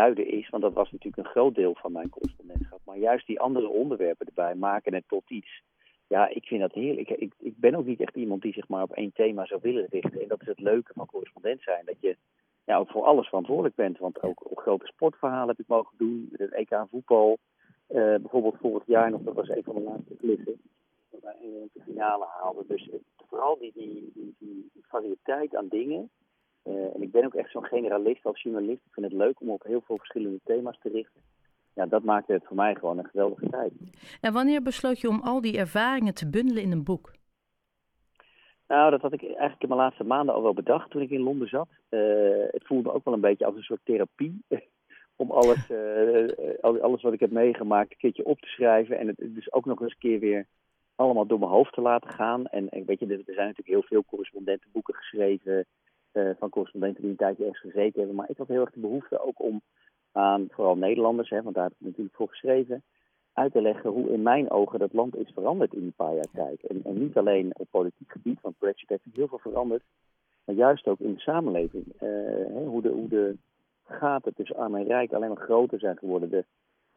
duiden 0.00 0.28
is, 0.28 0.48
want 0.48 0.62
dat 0.62 0.72
was 0.72 0.90
natuurlijk 0.90 1.26
een 1.26 1.32
groot 1.32 1.54
deel 1.54 1.74
van 1.74 1.92
mijn 1.92 2.08
correspondentschap. 2.08 2.80
Maar 2.84 2.98
juist 2.98 3.26
die 3.26 3.40
andere 3.40 3.68
onderwerpen 3.68 4.26
erbij 4.26 4.54
maken 4.54 4.94
het 4.94 5.04
tot 5.08 5.30
iets. 5.30 5.62
Ja, 6.06 6.28
ik 6.28 6.44
vind 6.44 6.60
dat 6.60 6.72
heerlijk. 6.72 7.10
Ik, 7.10 7.18
ik, 7.18 7.32
ik 7.38 7.56
ben 7.56 7.74
ook 7.74 7.84
niet 7.84 8.00
echt 8.00 8.16
iemand 8.16 8.42
die 8.42 8.52
zich 8.52 8.68
maar 8.68 8.82
op 8.82 8.92
één 8.92 9.12
thema 9.12 9.46
zou 9.46 9.60
willen 9.62 9.86
richten. 9.90 10.20
En 10.20 10.28
dat 10.28 10.40
is 10.40 10.46
het 10.46 10.60
leuke 10.60 10.92
van 10.94 11.06
correspondent 11.06 11.62
zijn. 11.62 11.84
Dat 11.84 12.00
je 12.00 12.16
ja, 12.64 12.76
ook 12.76 12.90
voor 12.90 13.04
alles 13.04 13.26
verantwoordelijk 13.26 13.74
bent. 13.74 13.98
Want 13.98 14.22
ook 14.22 14.50
op 14.50 14.58
grote 14.58 14.86
sportverhalen 14.86 15.48
heb 15.48 15.58
ik 15.58 15.66
mogen 15.66 15.96
doen. 15.98 16.28
Het 16.32 16.52
EK 16.52 16.86
voetbal. 16.90 17.38
Uh, 17.88 17.96
bijvoorbeeld 17.96 18.56
vorig 18.60 18.86
jaar 18.86 19.10
nog, 19.10 19.22
dat 19.22 19.34
was 19.34 19.48
een 19.48 19.64
van 19.64 19.74
de 19.74 19.80
laatste 19.80 20.16
klissen. 20.16 20.60
Waarbij 21.10 21.36
Engeland 21.40 21.70
de 21.72 21.82
finale 21.84 22.26
haalde. 22.26 22.64
Dus 22.66 22.88
vooral 23.28 23.58
die, 23.58 23.72
die, 23.74 24.10
die, 24.14 24.34
die, 24.38 24.70
variëteit 24.82 25.56
aan 25.56 25.68
dingen. 25.68 26.10
Uh, 26.64 26.94
en 26.94 27.02
ik 27.02 27.10
ben 27.12 27.24
ook 27.24 27.34
echt 27.34 27.50
zo'n 27.50 27.64
generalist 27.64 28.24
als 28.24 28.42
journalist. 28.42 28.84
Ik 28.86 28.92
vind 28.92 29.06
het 29.06 29.14
leuk 29.14 29.40
om 29.40 29.50
op 29.50 29.62
heel 29.62 29.80
veel 29.80 29.96
verschillende 29.96 30.40
thema's 30.44 30.78
te 30.78 30.88
richten. 30.88 31.20
Ja, 31.74 31.86
dat 31.86 32.02
maakte 32.02 32.32
het 32.32 32.44
voor 32.44 32.56
mij 32.56 32.74
gewoon 32.74 32.98
een 32.98 33.08
geweldige 33.10 33.48
tijd. 33.48 33.72
En 34.20 34.32
wanneer 34.32 34.62
besloot 34.62 35.00
je 35.00 35.08
om 35.08 35.20
al 35.20 35.40
die 35.40 35.58
ervaringen 35.58 36.14
te 36.14 36.30
bundelen 36.30 36.62
in 36.62 36.72
een 36.72 36.84
boek? 36.84 37.12
Nou, 38.68 38.90
dat 38.90 39.00
had 39.00 39.12
ik 39.12 39.22
eigenlijk 39.22 39.62
in 39.62 39.68
mijn 39.68 39.80
laatste 39.80 40.04
maanden 40.04 40.34
al 40.34 40.42
wel 40.42 40.54
bedacht 40.54 40.90
toen 40.90 41.02
ik 41.02 41.10
in 41.10 41.20
Londen 41.20 41.48
zat. 41.48 41.68
Uh, 41.90 42.00
het 42.50 42.66
voelde 42.66 42.92
ook 42.92 43.04
wel 43.04 43.14
een 43.14 43.20
beetje 43.20 43.44
als 43.44 43.56
een 43.56 43.62
soort 43.62 43.80
therapie. 43.84 44.44
om 45.16 45.30
alles, 45.30 45.70
uh, 45.70 46.82
alles 46.82 47.02
wat 47.02 47.12
ik 47.12 47.20
heb 47.20 47.30
meegemaakt 47.30 47.90
een 47.90 47.96
keertje 47.96 48.24
op 48.24 48.40
te 48.40 48.48
schrijven. 48.48 48.98
En 48.98 49.06
het 49.06 49.16
dus 49.18 49.52
ook 49.52 49.64
nog 49.64 49.80
eens 49.80 49.92
een 49.92 49.98
keer 49.98 50.18
weer 50.18 50.46
allemaal 50.94 51.26
door 51.26 51.38
mijn 51.38 51.50
hoofd 51.50 51.72
te 51.72 51.80
laten 51.80 52.10
gaan. 52.10 52.46
En, 52.46 52.68
en 52.68 52.84
weet 52.84 52.98
je, 52.98 53.06
er 53.06 53.22
zijn 53.24 53.46
natuurlijk 53.46 53.68
heel 53.68 53.82
veel 53.82 54.04
correspondentenboeken 54.04 54.94
geschreven. 54.94 55.66
Uh, 56.14 56.30
van 56.38 56.48
correspondenten 56.48 57.02
die 57.02 57.10
een 57.10 57.16
tijdje 57.16 57.44
ergens 57.44 57.72
gezeten 57.72 57.98
hebben. 57.98 58.16
Maar 58.16 58.30
ik 58.30 58.36
had 58.36 58.48
heel 58.48 58.60
erg 58.60 58.70
de 58.70 58.80
behoefte 58.80 59.20
ook 59.20 59.42
om 59.42 59.62
aan 60.12 60.46
vooral 60.50 60.76
Nederlanders, 60.76 61.30
hè, 61.30 61.42
want 61.42 61.54
daar 61.54 61.64
heb 61.64 61.72
ik 61.72 61.86
natuurlijk 61.86 62.16
voor 62.16 62.28
geschreven 62.28 62.82
uit 63.32 63.52
te 63.52 63.62
leggen 63.62 63.90
hoe 63.90 64.08
in 64.10 64.22
mijn 64.22 64.50
ogen 64.50 64.78
dat 64.78 64.92
land 64.92 65.16
is 65.16 65.30
veranderd 65.34 65.74
in 65.74 65.82
een 65.82 65.92
paar 65.96 66.14
jaar 66.14 66.30
tijd. 66.32 66.66
En, 66.66 66.84
en 66.84 66.98
niet 66.98 67.16
alleen 67.16 67.58
op 67.58 67.66
politiek 67.70 68.10
gebied, 68.10 68.40
want 68.40 68.58
Brexit 68.58 68.88
heeft 68.88 69.02
heel 69.12 69.28
veel 69.28 69.38
veranderd, 69.38 69.82
maar 70.44 70.56
juist 70.56 70.86
ook 70.86 70.98
in 70.98 71.14
de 71.14 71.20
samenleving. 71.20 71.84
Uh, 71.86 72.00
hè, 72.54 72.64
hoe, 72.64 72.82
de, 72.82 72.88
hoe 72.88 73.08
de 73.08 73.36
gaten 73.84 74.34
tussen 74.34 74.56
arm 74.56 74.74
en 74.74 74.84
rijk 74.84 75.12
alleen 75.12 75.28
maar 75.28 75.44
groter 75.44 75.78
zijn 75.78 75.96
geworden. 75.96 76.30
De 76.30 76.44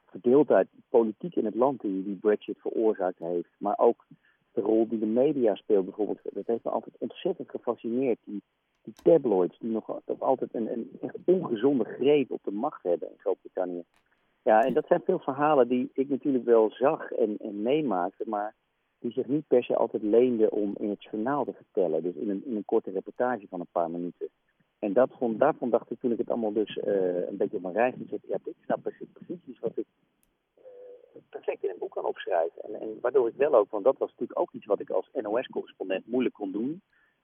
verdeeldheid, 0.05 0.67
politiek 0.89 1.35
in 1.35 1.45
het 1.45 1.55
land 1.55 1.81
die, 1.81 2.03
die 2.03 2.15
Brexit 2.15 2.57
veroorzaakt 2.59 3.19
heeft. 3.19 3.49
Maar 3.57 3.77
ook 3.77 4.05
de 4.51 4.61
rol 4.61 4.87
die 4.87 4.99
de 4.99 5.05
media 5.05 5.55
speelt 5.55 5.85
bijvoorbeeld. 5.85 6.19
Dat 6.23 6.47
heeft 6.47 6.63
me 6.63 6.71
altijd 6.71 6.95
ontzettend 6.97 7.49
gefascineerd. 7.49 8.19
Die, 8.23 8.41
die 8.87 9.03
tabloids 9.03 9.57
die 9.59 9.71
nog 9.71 9.99
altijd 10.19 10.53
een, 10.53 10.71
een 10.71 10.89
echt 11.01 11.15
ongezonde 11.25 11.83
greep 11.83 12.31
op 12.31 12.39
de 12.43 12.51
macht 12.51 12.83
hebben 12.83 13.09
in 13.09 13.17
Groot-Brittannië. 13.17 13.83
Ja, 14.41 14.63
en 14.63 14.73
dat 14.73 14.87
zijn 14.87 15.01
veel 15.05 15.19
verhalen 15.19 15.67
die 15.67 15.89
ik 15.93 16.09
natuurlijk 16.09 16.45
wel 16.45 16.71
zag 16.71 17.11
en, 17.11 17.37
en 17.39 17.61
meemaakte, 17.61 18.23
maar 18.25 18.53
die 18.99 19.11
zich 19.11 19.27
niet 19.27 19.47
per 19.47 19.63
se 19.63 19.75
altijd 19.75 20.03
leenden 20.03 20.51
om 20.51 20.75
in 20.77 20.89
het 20.89 21.03
journaal 21.03 21.45
te 21.45 21.53
vertellen. 21.53 22.03
Dus 22.03 22.15
in 22.15 22.29
een, 22.29 22.43
in 22.45 22.55
een 22.55 22.65
korte 22.65 22.91
reportage 22.91 23.47
van 23.49 23.59
een 23.59 23.71
paar 23.71 23.89
minuten. 23.89 24.27
En 24.79 24.93
dat 24.93 25.09
vond, 25.17 25.39
daarvan 25.39 25.69
dacht 25.69 25.91
ik 25.91 25.99
toen 25.99 26.11
ik 26.11 26.17
het 26.17 26.29
allemaal 26.29 26.53
dus 26.53 26.75
uh, 26.75 27.27
een 27.27 27.37
beetje 27.37 27.55
op 27.55 27.63
mijn 27.63 27.75
rij 27.75 27.91
ging 27.91 28.09
zetten, 28.09 28.29
ja, 28.29 28.37
dit 28.43 28.55
nou 28.67 28.81
precies, 28.81 29.07
precies 29.13 29.39
iets 29.45 29.59
wat 29.59 29.77
ik 29.77 29.85
uh, 30.57 30.63
perfect 31.29 31.63
in 31.63 31.69
een 31.69 31.79
boek 31.79 31.91
kan 31.91 32.05
opschrijven. 32.05 32.61
En, 32.63 32.81
en 32.81 32.97
waardoor 33.01 33.27
ik 33.27 33.35
wel 33.35 33.55
ook, 33.55 33.71
want 33.71 33.83
dat 33.83 33.97
was 33.97 34.09
natuurlijk 34.09 34.39
ook 34.39 34.51
iets 34.51 34.65
wat 34.65 34.79
ik 34.79 34.89
als 34.89 35.09
NOS-correspondent 35.13 36.07
moeilijk 36.07 36.35
kon 36.35 36.51
doen, 36.51 36.81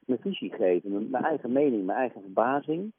mijn 0.07 0.21
visie 0.21 0.53
geven, 0.53 1.09
mijn 1.09 1.23
eigen 1.23 1.51
mening, 1.51 1.85
mijn 1.85 1.97
eigen 1.97 2.21
verbazing. 2.21 2.91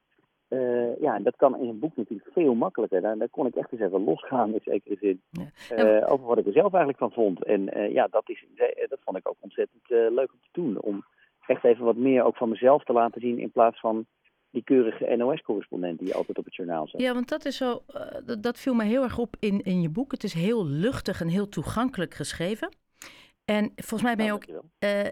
Uh, 0.49 1.01
ja, 1.01 1.19
dat 1.19 1.37
kan 1.37 1.59
in 1.59 1.69
een 1.69 1.79
boek 1.79 1.97
natuurlijk 1.97 2.31
veel 2.33 2.55
makkelijker. 2.55 3.01
Daar, 3.01 3.19
daar 3.19 3.29
kon 3.29 3.47
ik 3.47 3.55
echt 3.55 3.73
eens 3.73 3.81
even 3.81 4.05
losgaan 4.05 4.53
in 4.53 4.61
zekere 4.65 4.97
zin. 5.01 5.23
Ja. 5.31 6.01
Uh, 6.03 6.13
over 6.13 6.27
wat 6.27 6.39
ik 6.39 6.47
er 6.47 6.53
zelf 6.53 6.73
eigenlijk 6.73 6.99
van 6.99 7.13
vond. 7.13 7.45
En 7.45 7.79
uh, 7.79 7.93
ja, 7.93 8.07
dat, 8.11 8.29
is, 8.29 8.45
dat 8.89 8.99
vond 9.05 9.17
ik 9.17 9.29
ook 9.29 9.37
ontzettend 9.41 9.83
leuk 9.89 10.33
om 10.33 10.39
te 10.41 10.61
doen. 10.61 10.81
Om 10.81 11.05
echt 11.47 11.65
even 11.65 11.85
wat 11.85 11.97
meer 11.97 12.25
ook 12.25 12.37
van 12.37 12.49
mezelf 12.49 12.85
te 12.85 12.93
laten 12.93 13.21
zien 13.21 13.39
in 13.39 13.51
plaats 13.51 13.81
van 13.81 14.07
die 14.51 14.65
keurige 14.65 15.17
NOS-correspondent 15.17 15.99
die 15.99 16.15
altijd 16.15 16.39
op 16.39 16.45
het 16.45 16.55
journaal 16.55 16.87
zit. 16.87 17.01
Ja, 17.01 17.15
want 17.15 17.29
dat 17.29 17.45
is 17.45 17.57
zo, 17.57 17.83
dat 18.41 18.59
viel 18.59 18.75
me 18.75 18.85
heel 18.85 19.03
erg 19.03 19.19
op 19.19 19.37
in, 19.41 19.61
in 19.61 19.81
je 19.81 19.91
boek. 19.91 20.13
Het 20.13 20.25
is 20.25 20.35
heel 20.35 20.67
luchtig 20.67 21.21
en 21.21 21.29
heel 21.29 21.49
toegankelijk 21.49 22.15
geschreven. 22.15 22.69
En 23.45 23.73
volgens 23.75 24.03
mij 24.03 24.17
ben 24.17 24.27
je 24.27 24.33
ook 24.33 24.47
uh, 24.49 24.61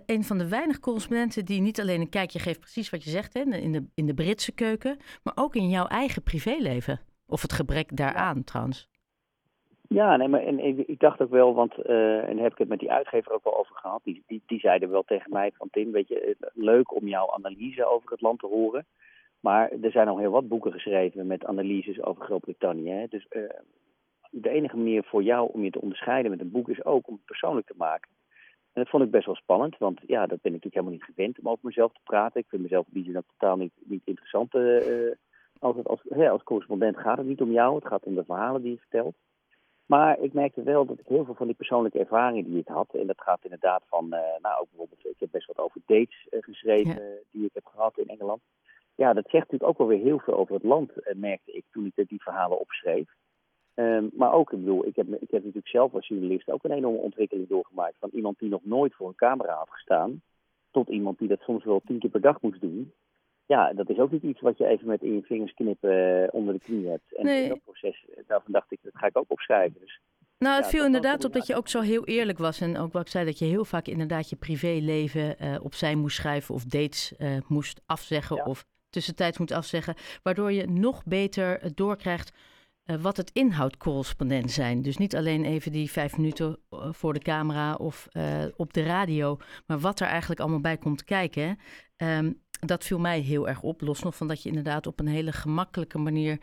een 0.06 0.24
van 0.24 0.38
de 0.38 0.48
weinige 0.48 0.80
correspondenten 0.80 1.44
die 1.44 1.60
niet 1.60 1.80
alleen 1.80 2.00
een 2.00 2.08
kijkje 2.08 2.38
geeft, 2.38 2.60
precies 2.60 2.90
wat 2.90 3.04
je 3.04 3.10
zegt, 3.10 3.34
hè, 3.34 3.40
in, 3.40 3.72
de, 3.72 3.86
in 3.94 4.06
de 4.06 4.14
Britse 4.14 4.54
keuken, 4.54 4.96
maar 5.22 5.34
ook 5.36 5.54
in 5.54 5.68
jouw 5.68 5.86
eigen 5.86 6.22
privéleven. 6.22 7.00
Of 7.26 7.42
het 7.42 7.52
gebrek 7.52 7.96
daaraan 7.96 8.36
ja. 8.36 8.42
trouwens. 8.44 8.90
Ja, 9.88 10.16
nee, 10.16 10.28
maar 10.28 10.42
en, 10.42 10.88
ik 10.88 11.00
dacht 11.00 11.20
ook 11.20 11.30
wel, 11.30 11.54
want 11.54 11.78
uh, 11.86 12.28
en 12.28 12.34
daar 12.34 12.42
heb 12.42 12.52
ik 12.52 12.58
het 12.58 12.68
met 12.68 12.78
die 12.78 12.90
uitgever 12.90 13.32
ook 13.32 13.44
wel 13.44 13.58
over 13.58 13.76
gehad. 13.76 14.00
Die, 14.04 14.22
die, 14.26 14.42
die 14.46 14.60
zeiden 14.60 14.90
wel 14.90 15.02
tegen 15.02 15.32
mij 15.32 15.50
van 15.54 15.68
Tim, 15.70 15.92
weet 15.92 16.08
je, 16.08 16.20
eh, 16.20 16.48
leuk 16.54 16.94
om 16.94 17.08
jouw 17.08 17.32
analyse 17.32 17.84
over 17.84 18.10
het 18.10 18.20
land 18.20 18.38
te 18.38 18.46
horen. 18.46 18.86
Maar 19.40 19.70
er 19.82 19.90
zijn 19.90 20.08
al 20.08 20.18
heel 20.18 20.30
wat 20.30 20.48
boeken 20.48 20.72
geschreven 20.72 21.26
met 21.26 21.44
analyses 21.44 22.02
over 22.02 22.24
Groot-Brittannië. 22.24 23.06
Dus 23.08 23.26
uh, 23.30 23.42
de 24.30 24.48
enige 24.48 24.76
manier 24.76 25.04
voor 25.04 25.22
jou 25.22 25.50
om 25.52 25.64
je 25.64 25.70
te 25.70 25.80
onderscheiden 25.80 26.30
met 26.30 26.40
een 26.40 26.50
boek 26.50 26.68
is 26.68 26.84
ook 26.84 27.08
om 27.08 27.14
het 27.14 27.24
persoonlijk 27.24 27.66
te 27.66 27.74
maken. 27.76 28.10
En 28.72 28.82
dat 28.82 28.88
vond 28.88 29.02
ik 29.02 29.10
best 29.10 29.26
wel 29.26 29.34
spannend, 29.34 29.78
want 29.78 30.00
ja, 30.06 30.26
dat 30.26 30.40
ben 30.40 30.54
ik 30.54 30.62
natuurlijk 30.62 30.74
helemaal 30.74 30.94
niet 30.94 31.14
gewend 31.14 31.38
om 31.38 31.48
over 31.48 31.66
mezelf 31.66 31.92
te 31.92 32.00
praten. 32.04 32.40
Ik 32.40 32.48
vind 32.48 32.62
mezelf 32.62 32.86
in 32.86 32.92
die 32.92 33.04
zin 33.04 33.16
ook 33.16 33.32
totaal 33.36 33.56
niet, 33.56 33.72
niet 33.84 34.02
interessant. 34.04 34.54
Uh, 34.54 35.12
als, 35.58 35.84
als, 35.84 36.00
als 36.30 36.42
correspondent 36.42 36.96
gaat 36.96 37.18
het 37.18 37.26
niet 37.26 37.40
om 37.40 37.50
jou, 37.50 37.74
het 37.74 37.86
gaat 37.86 38.04
om 38.04 38.14
de 38.14 38.24
verhalen 38.24 38.62
die 38.62 38.70
je 38.70 38.78
vertelt. 38.78 39.14
Maar 39.86 40.18
ik 40.18 40.32
merkte 40.32 40.62
wel 40.62 40.84
dat 40.84 40.98
ik 40.98 41.06
heel 41.06 41.24
veel 41.24 41.34
van 41.34 41.46
die 41.46 41.56
persoonlijke 41.56 41.98
ervaringen 41.98 42.44
die 42.44 42.58
ik 42.58 42.68
had, 42.68 42.94
en 42.94 43.06
dat 43.06 43.20
gaat 43.20 43.44
inderdaad 43.44 43.82
van, 43.86 44.04
uh, 44.04 44.20
nou 44.40 44.60
ook 44.60 44.68
bijvoorbeeld, 44.68 45.06
ik 45.06 45.20
heb 45.20 45.28
best 45.30 45.46
wat 45.46 45.58
over 45.58 45.80
dates 45.86 46.26
uh, 46.30 46.42
geschreven 46.42 47.02
ja. 47.02 47.18
die 47.30 47.44
ik 47.44 47.54
heb 47.54 47.66
gehad 47.66 47.98
in 47.98 48.08
Engeland. 48.08 48.40
Ja, 48.94 49.12
dat 49.12 49.28
zegt 49.28 49.44
natuurlijk 49.44 49.70
ook 49.70 49.78
wel 49.78 49.86
weer 49.86 50.04
heel 50.04 50.18
veel 50.18 50.34
over 50.34 50.54
het 50.54 50.64
land, 50.64 50.92
merkte 51.14 51.52
ik 51.52 51.64
toen 51.70 51.92
ik 51.94 52.08
die 52.08 52.22
verhalen 52.22 52.60
opschreef. 52.60 53.08
Um, 53.74 54.10
maar 54.14 54.32
ook, 54.32 54.52
ik 54.52 54.58
bedoel, 54.58 54.86
ik 54.86 54.96
heb, 54.96 55.06
ik 55.08 55.30
heb 55.30 55.40
natuurlijk 55.40 55.68
zelf 55.68 55.94
als 55.94 56.08
journalist 56.08 56.50
ook 56.50 56.64
een 56.64 56.70
enorme 56.72 56.98
ontwikkeling 56.98 57.48
doorgemaakt. 57.48 57.94
Van 57.98 58.10
iemand 58.12 58.38
die 58.38 58.48
nog 58.48 58.60
nooit 58.64 58.94
voor 58.94 59.08
een 59.08 59.14
camera 59.14 59.54
had 59.54 59.70
gestaan, 59.70 60.22
tot 60.70 60.88
iemand 60.88 61.18
die 61.18 61.28
dat 61.28 61.40
soms 61.40 61.64
wel 61.64 61.82
tien 61.86 61.98
keer 61.98 62.10
per 62.10 62.20
dag 62.20 62.40
moest 62.40 62.60
doen. 62.60 62.92
ja, 63.46 63.72
dat 63.72 63.88
is 63.90 63.98
ook 63.98 64.10
niet 64.10 64.22
iets 64.22 64.40
wat 64.40 64.58
je 64.58 64.66
even 64.66 64.86
met 64.86 65.02
in 65.02 65.14
je 65.14 65.22
vingers 65.22 65.54
knippen 65.54 66.28
onder 66.32 66.54
de 66.54 66.60
knie 66.60 66.88
hebt. 66.88 67.16
En 67.16 67.24
Nee. 67.24 67.42
in 67.42 67.48
dat 67.48 67.62
proces, 67.64 68.04
daarvan 68.26 68.52
dacht 68.52 68.72
ik, 68.72 68.78
dat 68.82 68.96
ga 68.96 69.06
ik 69.06 69.18
ook 69.18 69.30
opschrijven. 69.30 69.80
Dus 69.80 70.00
Nou, 70.38 70.54
het 70.56 70.64
Ja, 70.64 70.70
viel 70.70 70.84
inderdaad 70.84 71.24
op 71.24 71.32
dat 71.32 71.46
je 71.46 71.54
ook 71.56 71.68
zo 71.68 71.80
heel 71.80 72.04
eerlijk 72.04 72.38
was. 72.38 72.60
En 72.60 72.76
ook 72.78 72.92
wat 72.92 73.02
ik 73.02 73.08
zei, 73.08 73.24
dat 73.24 73.38
je 73.38 73.44
heel 73.44 73.64
vaak 73.64 73.86
inderdaad 73.86 74.30
je 74.30 74.36
privéleven 74.36 75.38
eh 75.38 75.56
opzij 75.64 75.94
moest 75.94 76.16
schrijven 76.16 76.54
of 76.54 76.64
dates 76.64 77.16
eh, 77.16 77.36
moest 77.48 77.80
afzeggen 77.86 78.36
Ja. 78.36 78.44
of 78.44 78.64
tussentijds 78.90 79.38
moet 79.38 79.52
afzeggen. 79.52 79.94
Waardoor 80.22 80.52
je 80.52 80.66
nog 80.66 81.04
beter 81.04 81.58
eh, 81.60 81.70
doorkrijgt 81.74 82.32
eh, 82.84 82.96
wat 82.96 83.16
het 83.16 83.30
inhoudcorrespondent 83.32 84.50
zijn. 84.50 84.82
Dus 84.82 84.96
niet 84.96 85.16
alleen 85.16 85.44
even 85.44 85.72
die 85.72 85.90
vijf 85.90 86.16
minuten 86.16 86.56
eh, 86.70 86.92
voor 86.92 87.12
de 87.12 87.20
camera 87.20 87.74
of 87.74 88.08
eh, 88.10 88.44
op 88.56 88.72
de 88.72 88.82
radio, 88.82 89.36
maar 89.66 89.78
wat 89.78 90.00
er 90.00 90.06
eigenlijk 90.06 90.40
allemaal 90.40 90.60
bij 90.60 90.76
komt 90.76 91.04
kijken. 91.04 91.58
Ehm, 91.96 92.32
dat 92.66 92.84
viel 92.84 92.98
mij 92.98 93.18
heel 93.20 93.48
erg 93.48 93.62
op. 93.62 93.80
Los 93.80 94.02
nog 94.02 94.16
van 94.16 94.28
dat 94.28 94.42
je 94.42 94.48
inderdaad 94.48 94.86
op 94.86 95.00
een 95.00 95.06
hele 95.06 95.32
gemakkelijke 95.32 95.98
manier 95.98 96.38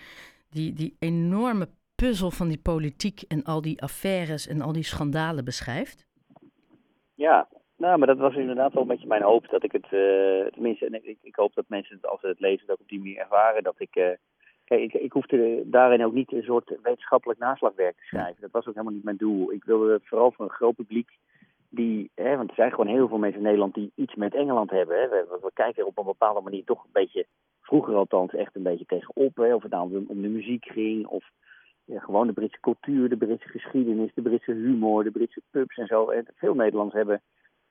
die, 0.49 0.73
die 0.73 0.95
enorme 0.99 1.69
puzzel 1.95 2.31
van 2.31 2.47
die 2.47 2.61
politiek 2.61 3.21
en 3.21 3.43
al 3.43 3.61
die 3.61 3.81
affaires 3.81 4.47
en 4.47 4.61
al 4.61 4.71
die 4.71 4.83
schandalen 4.83 5.45
beschrijft. 5.45 6.07
Ja, 7.15 7.47
nou, 7.77 7.97
maar 7.97 8.07
dat 8.07 8.17
was 8.17 8.35
inderdaad 8.35 8.73
wel 8.73 8.81
een 8.81 8.87
beetje 8.87 9.07
mijn 9.07 9.21
hoop. 9.21 9.49
Dat 9.49 9.63
ik 9.63 9.71
het, 9.71 9.83
eh, 9.83 10.51
tenminste, 10.53 10.85
en 10.85 10.93
ik, 10.93 11.17
ik 11.21 11.35
hoop 11.35 11.53
dat 11.53 11.65
mensen 11.67 11.95
het, 11.95 12.05
als 12.05 12.21
ze 12.21 12.27
het 12.27 12.39
lezen, 12.39 12.61
het 12.61 12.71
ook 12.71 12.79
op 12.79 12.89
die 12.89 12.99
manier 12.99 13.17
ervaren. 13.17 13.63
Dat 13.63 13.75
ik, 13.77 14.17
kijk, 14.69 14.81
ik, 14.81 14.93
ik 14.93 15.11
hoefde 15.11 15.63
daarin 15.65 16.05
ook 16.05 16.13
niet 16.13 16.31
een 16.31 16.43
soort 16.43 16.77
wetenschappelijk 16.83 17.39
naslaagwerk 17.39 17.95
te 17.95 18.03
schrijven. 18.03 18.41
Dat 18.41 18.51
was 18.51 18.67
ook 18.67 18.73
helemaal 18.73 18.93
niet 18.93 19.03
mijn 19.03 19.17
doel. 19.17 19.51
Ik 19.51 19.63
wilde 19.63 19.91
het 19.91 20.07
vooral 20.07 20.31
voor 20.31 20.45
een 20.45 20.51
groot 20.51 20.75
publiek 20.75 21.09
die, 21.69 22.11
hè, 22.15 22.37
want 22.37 22.49
er 22.49 22.55
zijn 22.55 22.69
gewoon 22.69 22.87
heel 22.87 23.07
veel 23.07 23.17
mensen 23.17 23.39
in 23.39 23.45
Nederland 23.45 23.73
die 23.73 23.91
iets 23.95 24.15
met 24.15 24.35
Engeland 24.35 24.69
hebben. 24.69 24.99
Hè. 24.99 25.09
We, 25.09 25.51
kijken 25.53 25.85
op 25.85 25.97
een 25.97 26.05
bepaalde 26.05 26.41
manier 26.41 26.63
toch 26.63 26.83
een 26.83 26.89
beetje, 26.91 27.25
vroeger 27.61 27.95
althans, 27.95 28.33
echt 28.33 28.55
een 28.55 28.63
beetje 28.63 28.85
tegenop. 28.85 29.35
Hè. 29.35 29.55
Of 29.55 29.61
het 29.61 29.71
nou 29.71 29.95
om, 29.95 30.05
om 30.07 30.21
de 30.21 30.27
muziek 30.27 30.65
ging 30.65 31.07
of 31.07 31.29
ja, 31.85 31.99
gewoon 31.99 32.27
de 32.27 32.33
Britse 32.33 32.59
cultuur, 32.59 33.09
de 33.09 33.17
Britse 33.17 33.47
geschiedenis, 33.47 34.13
de 34.13 34.21
Britse 34.21 34.51
humor, 34.51 35.03
de 35.03 35.11
Britse 35.11 35.41
pubs 35.49 35.77
en 35.77 35.87
zo. 35.87 36.09
En 36.09 36.25
veel 36.35 36.55
Nederlanders 36.55 36.97
hebben 36.97 37.21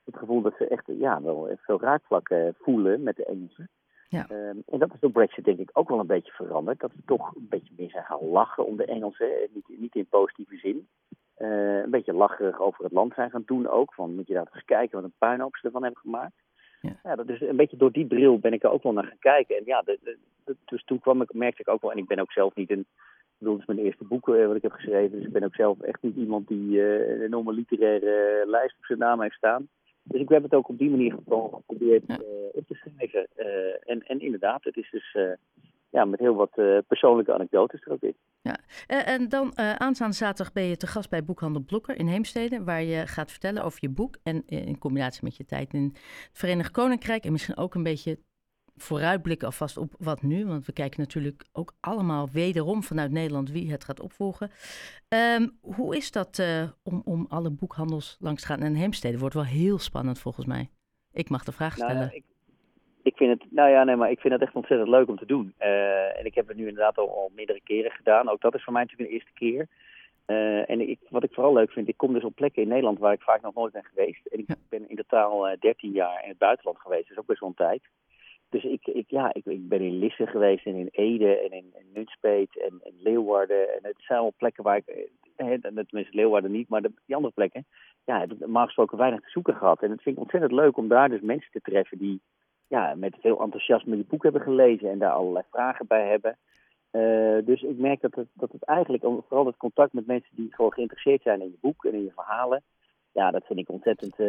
het 0.05 0.17
gevoel 0.17 0.43
dat 0.43 0.55
ze 0.59 0.67
echt 0.67 0.85
ja, 0.87 1.23
wel 1.23 1.57
veel 1.57 1.81
raakvlakken 1.81 2.55
voelen 2.59 3.02
met 3.02 3.17
de 3.17 3.25
Engelsen. 3.25 3.69
Ja. 4.09 4.27
Ehm, 4.29 4.57
en 4.67 4.79
dat 4.79 4.93
is 4.95 5.00
door 5.00 5.11
Brexit 5.11 5.45
denk 5.45 5.59
ik 5.59 5.71
ook 5.73 5.88
wel 5.88 5.99
een 5.99 6.07
beetje 6.07 6.33
veranderd. 6.33 6.81
Dat 6.81 6.93
we 6.93 7.03
toch 7.07 7.35
een 7.35 7.47
beetje 7.49 7.75
meer 7.77 7.91
zijn 7.91 8.05
gaan 8.05 8.29
lachen 8.29 8.67
om 8.67 8.77
de 8.77 8.85
Engelsen. 8.85 9.29
Niet, 9.53 9.69
niet 9.81 9.95
in 9.95 10.07
positieve 10.07 10.57
zin. 10.57 10.88
Eh, 11.35 11.79
een 11.79 11.91
beetje 11.91 12.12
lacherig 12.12 12.61
over 12.61 12.85
het 12.85 12.93
land 12.93 13.15
zijn 13.15 13.31
gaan 13.31 13.43
doen 13.47 13.69
ook. 13.69 13.95
Van 13.95 14.15
moet 14.15 14.27
je 14.27 14.35
daar 14.35 14.45
toch 14.45 14.55
eens 14.55 14.65
kijken 14.65 14.95
wat 14.97 15.05
een 15.05 15.15
puinhoop 15.19 15.57
ze 15.57 15.67
ervan 15.67 15.83
hebben 15.83 16.00
gemaakt. 16.00 16.35
Ja. 17.03 17.17
dat 17.17 17.29
is 17.29 17.41
een 17.41 17.57
beetje 17.57 17.77
door 17.77 17.93
die 17.93 18.07
bril 18.07 18.38
ben 18.38 18.53
ik 18.53 18.62
er 18.62 18.71
ook 18.71 18.83
wel 18.83 18.93
naar 18.93 19.05
gaan 19.05 19.19
kijken. 19.19 19.57
En 19.57 19.62
ja, 19.65 19.83
de, 19.83 19.99
de- 20.03 20.19
de- 20.45 20.57
dus 20.65 20.85
toen 20.85 21.00
kwam 21.00 21.23
ik, 21.23 21.33
merkte 21.35 21.61
ik 21.61 21.69
ook 21.69 21.81
wel, 21.83 21.93
en 21.93 21.99
ik 21.99 22.07
ben 22.07 22.19
ook 22.19 22.33
zelf 22.33 22.55
niet 22.55 22.71
een, 22.71 22.81
ik 22.81 23.37
bedoel, 23.38 23.53
het 23.59 23.69
is 23.69 23.75
mijn 23.75 23.87
eerste 23.87 24.05
boek 24.05 24.29
eh, 24.29 24.47
wat 24.47 24.57
ik 24.57 24.62
heb 24.62 24.73
geschreven, 24.73 25.17
dus 25.17 25.27
ik 25.27 25.33
ben 25.33 25.43
ook 25.45 25.55
zelf 25.55 25.81
echt 25.81 26.03
niet 26.03 26.17
iemand 26.17 26.49
die 26.49 26.83
eh, 26.83 27.11
een 27.15 27.23
enorme 27.23 27.53
literaire 27.53 28.45
lijst 28.47 28.77
op 28.79 28.85
zijn 28.85 28.99
naam 28.99 29.21
heeft 29.21 29.35
staan. 29.37 29.69
Dus 30.09 30.21
ik 30.21 30.29
heb 30.29 30.43
het 30.43 30.55
ook 30.55 30.69
op 30.69 30.79
die 30.79 30.91
manier 30.91 31.12
geprobeerd 31.12 32.05
Ja. 32.07 32.17
eh, 32.17 32.25
op 32.53 32.67
te 32.67 32.75
schrijven. 32.75 33.27
Eh, 33.35 33.91
en, 33.93 34.03
en 34.07 34.21
inderdaad, 34.21 34.65
het 34.65 34.77
is 34.77 34.91
dus 34.91 35.15
eh, 35.15 35.31
ja, 35.91 36.05
met 36.05 36.21
heel 36.21 36.35
wat 36.35 36.50
persoonlijke 36.87 37.33
anekdotes 37.35 37.85
er 37.85 37.93
ook 37.93 38.03
in. 38.03 38.15
Eh, 38.87 39.09
en 39.09 39.29
dan 39.29 39.53
eh, 39.53 39.73
aanstaande 39.75 40.15
zaterdag 40.15 40.53
ben 40.53 40.62
je 40.65 40.77
te 40.77 40.87
gast 40.87 41.11
bij 41.11 41.25
Boekhandel 41.25 41.62
Blokker 41.62 41.99
in 41.99 42.07
Heemstede, 42.07 42.65
waar 42.65 42.83
je 42.83 43.07
gaat 43.07 43.31
vertellen 43.31 43.65
over 43.65 43.79
je 43.83 43.88
boek 43.88 44.17
en 44.23 44.43
in 44.47 44.79
combinatie 44.79 45.25
met 45.25 45.37
je 45.37 45.45
tijd 45.45 45.73
in 45.75 45.83
het 45.83 46.29
Verenigd 46.33 46.71
Koninkrijk 46.71 47.25
en 47.25 47.33
misschien 47.33 47.57
ook 47.57 47.75
een 47.75 47.83
beetje 47.83 48.19
vooruitblikken 48.83 49.47
alvast 49.47 49.77
op 49.77 49.95
wat 49.99 50.23
nu, 50.23 50.47
want 50.47 50.67
we 50.67 50.73
kijken 50.73 51.01
natuurlijk 51.01 51.45
ook 51.53 51.73
allemaal 51.81 52.29
wederom 52.33 52.83
vanuit 52.83 53.11
Nederland 53.11 53.51
wie 53.51 53.71
het 53.71 53.85
gaat 53.85 54.01
opvolgen. 54.01 54.51
Ehm, 55.09 55.49
hoe 55.61 55.97
is 55.97 56.11
dat 56.13 56.39
eh, 56.39 56.63
om, 56.83 57.03
om 57.05 57.27
alle 57.29 57.51
boekhandels 57.51 58.17
langs 58.21 58.41
te 58.41 58.47
gaan 58.49 58.61
en 58.61 58.75
Heemstede? 58.75 59.19
Wordt 59.19 59.35
wel 59.35 59.45
heel 59.45 59.79
spannend 59.79 60.19
volgens 60.19 60.47
mij. 60.47 60.69
Ik 61.13 61.29
mag 61.31 61.45
de 61.45 61.53
vraag 61.53 61.77
Nou, 61.77 61.91
stellen. 61.91 62.09
ja, 62.11 62.17
ik, 62.17 62.25
ik 63.03 63.17
vind 63.17 63.41
het, 63.41 63.53
nou 63.53 63.71
ja, 63.71 63.85
nee, 63.85 63.97
maar 63.97 64.11
ik 64.11 64.21
vind 64.21 64.33
het 64.33 64.43
echt 64.43 64.55
ontzettend 64.55 64.89
leuk 64.89 65.09
om 65.09 65.19
te 65.19 65.27
doen. 65.27 65.55
Eh, 65.57 66.19
en 66.19 66.25
ik 66.25 66.35
heb 66.35 66.49
het 66.49 66.57
nu 66.57 66.69
inderdaad 66.69 66.99
al, 66.99 67.11
al 67.11 67.31
meerdere 67.35 67.61
keren 67.65 67.91
gedaan. 67.91 68.29
Ook 68.29 68.41
dat 68.41 68.55
is 68.55 68.65
voor 68.65 68.73
mij 68.73 68.83
natuurlijk 68.83 69.11
een 69.11 69.17
eerste 69.17 69.33
keer. 69.35 69.69
Eh, 70.25 70.71
en 70.71 70.89
ik, 70.89 70.99
wat 71.09 71.25
ik 71.25 71.33
vooral 71.33 71.53
leuk 71.53 71.71
vind, 71.71 71.89
ik 71.89 71.97
kom 71.97 72.13
dus 72.13 72.25
op 72.25 72.35
plekken 72.35 72.63
in 72.63 72.69
Nederland 72.69 72.99
waar 72.99 73.13
ik 73.13 73.23
vaak 73.23 73.43
nog 73.43 73.55
nooit 73.55 73.73
ben 73.73 73.85
geweest. 73.85 74.27
En 74.27 74.39
ik 74.39 74.47
ben 74.69 74.89
in 74.89 74.97
totaal 74.97 75.49
eh 75.49 75.59
13 75.61 75.91
jaar 75.93 76.23
in 76.23 76.29
het 76.29 76.39
buitenland 76.39 76.79
geweest, 76.79 77.11
is 77.11 77.19
ook 77.19 77.27
best 77.27 77.41
wel 77.41 77.49
een 77.49 77.55
tijd. 77.55 77.83
Dus 78.49 78.64
ik, 78.64 78.87
ik, 78.87 79.11
ja, 79.11 79.35
ik, 79.35 79.45
ik 79.45 79.69
ben 79.69 79.81
in 79.81 79.99
Lisse 79.99 80.26
geweest 80.26 80.67
en 80.67 80.75
in 80.75 80.88
Ede 80.90 81.38
en 81.38 81.50
in, 81.50 81.73
in 81.75 81.90
Nunspeet 81.93 82.61
en, 82.61 82.81
en 82.83 82.93
Leeuwarden. 82.99 83.75
En 83.75 83.78
het 83.83 83.97
zijn 83.99 84.21
wel 84.21 84.35
plekken 84.37 84.64
waar 84.64 84.76
ik, 84.76 84.87
eh, 85.37 85.55
tenminste 85.61 86.17
Leeuwarden 86.17 86.50
niet, 86.50 86.69
maar 86.69 86.83
de, 86.83 86.93
die 87.07 87.14
andere 87.14 87.35
plekken, 87.35 87.67
ja, 88.05 88.21
heb 88.21 88.33
ik 88.33 88.38
normaal 88.38 88.64
gesproken 88.64 88.99
weinig 88.99 89.21
te 89.21 89.31
zoeken 89.31 89.55
gehad. 89.55 89.83
En 89.83 89.90
het 89.90 90.02
vind 90.02 90.17
ik 90.17 90.23
ontzettend 90.23 90.52
leuk 90.52 90.76
om 90.76 90.88
daar 90.88 91.09
dus 91.09 91.21
mensen 91.21 91.50
te 91.50 91.61
treffen 91.61 91.99
die 91.99 92.21
ja, 92.69 92.95
met 92.95 93.17
veel 93.21 93.40
enthousiasme 93.40 93.97
je 93.97 94.05
boek 94.05 94.23
hebben 94.23 94.43
gelezen 94.43 94.90
en 94.90 94.99
daar 94.99 95.12
allerlei 95.12 95.45
vragen 95.50 95.87
bij 95.87 96.09
hebben. 96.09 96.38
Eh, 96.90 97.47
dus 97.47 97.62
ik 97.62 97.78
merk 97.78 98.00
dat 98.00 98.14
het, 98.14 98.28
dat 98.33 98.52
het 98.52 98.64
eigenlijk, 98.64 99.02
vooral 99.02 99.47
het 99.47 99.57
contact 99.57 99.93
met 99.93 100.07
mensen 100.07 100.37
die 100.37 100.55
gewoon 100.55 100.73
geïnteresseerd 100.73 101.23
zijn 101.23 101.40
in 101.40 101.50
je 101.50 101.59
boek 101.61 101.85
en 101.85 101.95
in 101.95 102.05
je 102.05 102.12
verhalen, 102.14 102.62
ja, 103.19 103.31
dat 103.31 103.45
vind 103.45 103.59
ik 103.59 103.69
ontzettend. 103.69 104.15
eh, 104.19 104.27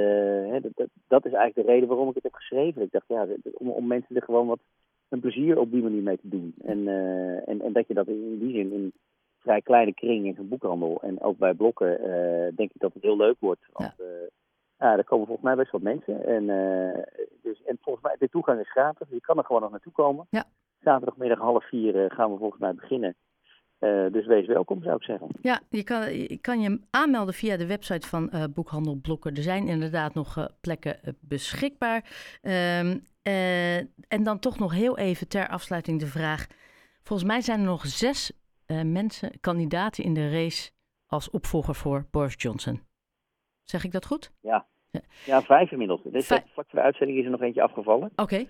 hè, 0.52 0.60
dat, 0.60 0.72
dat, 0.76 0.90
dat 1.08 1.26
is 1.26 1.34
eigenlijk 1.34 1.68
de 1.68 1.74
reden 1.74 1.88
waarom 1.88 2.10
ik 2.10 2.16
het 2.16 2.24
heb 2.24 2.34
geschreven. 2.34 2.82
Ik 2.82 2.92
dacht, 2.92 3.08
ja, 3.08 3.28
om, 3.54 3.70
om 3.70 3.88
mensen 3.88 4.16
er 4.16 4.22
gewoon 4.22 4.48
wat 4.48 4.60
een 5.10 5.20
plezier 5.20 5.58
op 5.58 5.72
die 5.72 5.82
manier 5.84 6.02
mee 6.02 6.18
te 6.18 6.30
doen. 6.30 6.54
En, 6.62 6.88
eh, 6.88 7.48
en, 7.50 7.62
en 7.62 7.74
dat 7.74 7.88
je 7.88 7.94
dat 7.94 8.08
in 8.08 8.40
die 8.40 8.54
zin 8.54 8.72
in 8.72 8.94
vrij 9.38 9.62
kleine 9.62 9.94
kring 9.94 10.26
in 10.26 10.36
zo'n 10.36 10.48
boekhandel 10.48 11.02
en 11.02 11.22
ook 11.22 11.38
bij 11.38 11.54
blokken, 11.54 12.00
eh, 12.00 12.56
denk 12.56 12.72
ik 12.74 12.82
dat 12.82 12.94
het 12.94 13.04
heel 13.04 13.18
leuk 13.18 13.36
wordt. 13.40 13.66
Want 13.72 13.94
ja. 13.98 14.06
ja, 14.78 14.98
er 14.98 15.04
komen 15.04 15.26
volgens 15.26 15.48
mij 15.48 15.56
best 15.56 15.72
wat 15.72 15.82
mensen. 15.82 16.26
En, 16.26 16.46
dus, 17.42 17.64
en 17.64 17.78
volgens 17.82 18.06
mij, 18.06 18.16
de 18.20 18.30
toegang 18.30 18.60
is 18.60 18.72
gratis. 18.72 19.08
Je 19.10 19.22
kan 19.22 19.38
er 19.38 19.46
gewoon 19.46 19.62
nog 19.62 19.72
naartoe 19.72 19.92
komen. 19.92 20.28
Ja. 20.30 20.44
Zaterdagmiddag 20.80 21.40
half 21.40 21.70
vier 21.70 22.12
gaan 22.12 22.32
we 22.32 22.38
volgens 22.38 22.62
mij 22.62 22.74
beginnen. 22.74 23.16
Uh, 23.80 24.12
dus 24.12 24.26
wees 24.26 24.48
welkom, 24.48 24.84
zou 24.84 24.96
ik 24.96 25.04
zeggen. 25.04 25.28
Ja, 25.42 25.60
je 25.70 25.84
kan 25.84 26.14
je, 26.14 26.38
kan 26.38 26.62
je 26.62 26.80
aanmelden 26.90 27.34
via 27.34 27.58
de 27.58 27.68
website 27.68 28.08
van 28.08 28.30
uh, 28.34 28.44
Boekhandel 28.54 29.00
Blokker. 29.02 29.38
Er 29.38 29.44
zijn 29.44 29.68
inderdaad 29.68 30.14
nog 30.14 30.38
uh, 30.38 30.46
plekken 30.62 31.00
beschikbaar. 31.22 32.04
Um, 32.42 33.04
en 34.08 34.24
dan 34.24 34.40
toch 34.40 34.60
nog 34.60 34.74
heel 34.74 34.98
even 34.98 35.28
ter 35.28 35.48
afsluiting 35.48 36.00
de 36.00 36.06
vraag. 36.06 36.48
Volgens 37.04 37.30
mij 37.30 37.42
zijn 37.42 37.60
er 37.60 37.66
nog 37.66 37.86
zes 37.86 38.32
mensen, 38.68 39.40
kandidaten 39.40 40.04
in 40.04 40.14
de 40.14 40.32
race 40.32 40.72
als 41.08 41.30
opvolger 41.30 41.76
voor 41.76 42.06
Boris 42.12 42.36
Johnson. 42.38 42.82
Zeg 43.64 43.84
ik 43.84 43.92
dat 43.92 44.06
goed? 44.06 44.32
Ja, 44.42 44.66
ja 45.26 45.42
vijf 45.42 45.72
inmiddels. 45.72 46.02
Dus. 46.04 46.28
Vlak 46.28 46.46
voor 46.54 46.66
de 46.72 46.82
uitzending 46.82 47.20
is 47.20 47.26
er 47.26 47.32
nog 47.32 47.42
eentje 47.42 47.62
afgevallen. 47.62 48.12
Oké. 48.12 48.22
Okay. 48.22 48.50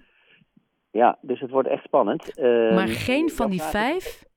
Ja, 0.92 1.18
dus 1.22 1.40
het 1.40 1.50
wordt 1.50 1.70
echt 1.70 1.84
spannend. 1.84 2.38
maar 2.74 2.88
geen 2.88 3.30
van 3.30 3.50
die 3.50 3.62
vijf 3.62 4.28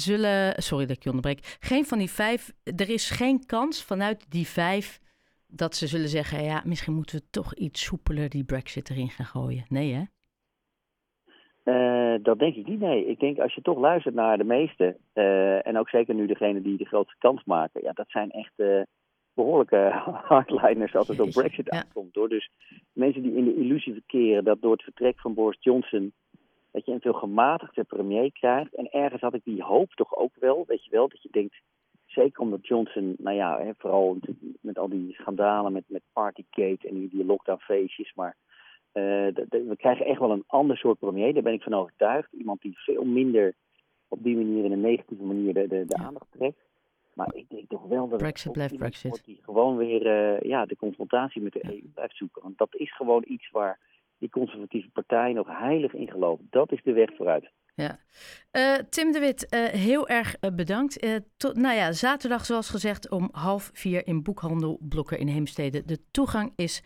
zullen. 0.00 0.62
Sorry 0.62 0.86
dat 0.86 0.96
ik 0.96 1.02
je 1.02 1.08
onderbreek. 1.08 1.56
Geen 1.60 1.84
van 1.84 1.98
die 1.98 2.10
vijf. 2.10 2.52
Er 2.64 2.90
is 2.90 3.10
geen 3.10 3.46
kans 3.46 3.84
vanuit 3.84 4.30
die 4.30 4.46
vijf 4.46 5.00
dat 5.46 5.74
ze 5.74 5.86
zullen 5.86 6.08
zeggen: 6.08 6.44
ja, 6.44 6.62
misschien 6.64 6.94
moeten 6.94 7.18
we 7.18 7.30
toch 7.30 7.54
iets 7.54 7.84
soepeler 7.84 8.28
die 8.28 8.44
Brexit 8.44 8.90
erin 8.90 9.08
gaan 9.08 9.26
gooien. 9.26 9.64
Nee, 9.68 9.92
hè? 9.92 10.02
Uh, 11.64 12.22
dat 12.22 12.38
denk 12.38 12.54
ik 12.54 12.66
niet, 12.66 12.80
nee. 12.80 13.06
Ik 13.06 13.18
denk 13.20 13.38
als 13.38 13.54
je 13.54 13.62
toch 13.62 13.78
luistert 13.78 14.14
naar 14.14 14.38
de 14.38 14.44
meesten, 14.44 14.96
uh, 15.14 15.66
en 15.66 15.78
ook 15.78 15.88
zeker 15.88 16.14
nu 16.14 16.26
degene 16.26 16.62
die 16.62 16.76
de 16.76 16.84
grootste 16.84 17.16
kans 17.18 17.44
maken, 17.44 17.82
ja, 17.82 17.92
dat 17.92 18.08
zijn 18.08 18.30
echt 18.30 18.52
uh, 18.56 18.82
behoorlijke 19.34 19.90
hardliners 20.30 20.94
als 20.94 21.08
het 21.08 21.20
op 21.20 21.30
Brexit 21.30 21.66
ja. 21.70 21.78
aankomt. 21.78 22.14
Hoor. 22.14 22.28
Dus 22.28 22.50
mensen 22.92 23.22
die 23.22 23.36
in 23.36 23.44
de 23.44 23.54
illusie 23.54 23.92
verkeren 23.92 24.44
dat 24.44 24.60
door 24.60 24.72
het 24.72 24.82
vertrek 24.82 25.20
van 25.20 25.34
Boris 25.34 25.58
Johnson 25.60 26.12
dat 26.76 26.84
je 26.86 26.92
een 26.92 27.00
veel 27.00 27.12
gematigde 27.12 27.84
premier 27.84 28.32
krijgt. 28.32 28.74
En 28.74 28.90
ergens 28.90 29.20
had 29.20 29.34
ik 29.34 29.44
die 29.44 29.62
hoop 29.62 29.92
toch 29.94 30.16
ook 30.16 30.32
wel, 30.40 30.64
weet 30.66 30.84
je 30.84 30.90
wel, 30.90 31.08
dat 31.08 31.22
je 31.22 31.28
denkt, 31.32 31.60
zeker 32.06 32.40
omdat 32.40 32.66
Johnson, 32.66 33.14
nou 33.18 33.36
ja, 33.36 33.60
hè, 33.60 33.70
vooral 33.78 34.18
met 34.60 34.78
al 34.78 34.88
die 34.88 35.12
schandalen 35.12 35.72
met, 35.72 35.84
met 35.86 36.02
Partygate 36.12 36.88
en 36.88 36.94
die, 36.94 37.08
die 37.08 37.24
lockdownfeestjes, 37.24 38.14
maar 38.14 38.36
uh, 38.92 39.02
de, 39.34 39.64
we 39.68 39.76
krijgen 39.76 40.06
echt 40.06 40.18
wel 40.18 40.30
een 40.30 40.44
ander 40.46 40.76
soort 40.76 40.98
premier, 40.98 41.34
daar 41.34 41.42
ben 41.42 41.52
ik 41.52 41.62
van 41.62 41.74
overtuigd. 41.74 42.32
Iemand 42.32 42.60
die 42.60 42.78
veel 42.78 43.04
minder 43.04 43.54
op 44.08 44.22
die 44.22 44.36
manier 44.36 44.64
in 44.64 44.72
een 44.72 44.80
negatieve 44.80 45.24
manier 45.24 45.54
de, 45.54 45.68
de, 45.68 45.84
de 45.86 45.96
aandacht 45.96 46.30
trekt. 46.30 46.64
Maar 47.12 47.34
ik 47.34 47.48
denk 47.48 47.68
toch 47.68 47.86
wel 47.86 48.08
dat 48.08 48.18
Brexit 48.18 48.52
blijft 48.52 48.76
Brexit. 48.76 49.24
die 49.24 49.38
gewoon 49.42 49.76
weer 49.76 50.06
uh, 50.06 50.40
ja, 50.40 50.66
de 50.66 50.76
confrontatie 50.76 51.42
met 51.42 51.52
de. 51.52 51.64
EU 51.64 51.88
blijft 51.94 52.16
zoeken. 52.16 52.42
Want 52.42 52.58
dat 52.58 52.74
is 52.74 52.96
gewoon 52.96 53.24
iets 53.26 53.50
waar 53.50 53.78
die 54.18 54.30
conservatieve 54.30 54.88
partij 54.88 55.32
nog 55.32 55.46
heilig 55.48 55.92
in. 55.92 56.38
Dat 56.50 56.72
is 56.72 56.82
de 56.82 56.92
weg 56.92 57.16
vooruit. 57.16 57.50
Ja. 57.74 57.98
Uh, 58.52 58.74
Tim 58.88 59.12
de 59.12 59.18
Wit, 59.18 59.46
uh, 59.54 59.64
heel 59.64 60.08
erg 60.08 60.36
uh, 60.40 60.50
bedankt. 60.50 61.06
tot, 61.36 61.56
nou 61.56 61.76
ja, 61.76 61.92
zaterdag 61.92 62.44
zoals 62.44 62.70
gezegd 62.70 63.10
om 63.10 63.28
half 63.32 63.70
vier 63.72 64.06
in 64.06 64.22
Boekhandel 64.22 64.78
Blokker 64.80 65.18
in 65.18 65.28
Heemstede. 65.28 65.84
De 65.84 65.98
toegang 66.10 66.52
is 66.56 66.82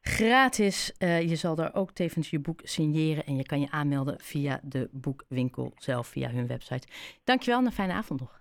gratis. 0.00 0.94
Je 0.98 1.36
zal 1.36 1.54
daar 1.54 1.74
ook 1.74 1.92
tevens 1.92 2.30
je 2.30 2.38
boek 2.38 2.60
signeren 2.62 3.24
en 3.24 3.36
je 3.36 3.42
kan 3.42 3.60
je 3.60 3.70
aanmelden 3.70 4.20
via 4.20 4.60
de 4.62 4.88
boekwinkel 4.92 5.72
zelf, 5.76 6.06
via 6.06 6.30
hun 6.30 6.46
website. 6.46 6.88
Dankjewel 7.24 7.58
en 7.58 7.66
een 7.66 7.72
fijne 7.72 7.92
avond 7.92 8.20
nog. 8.20 8.30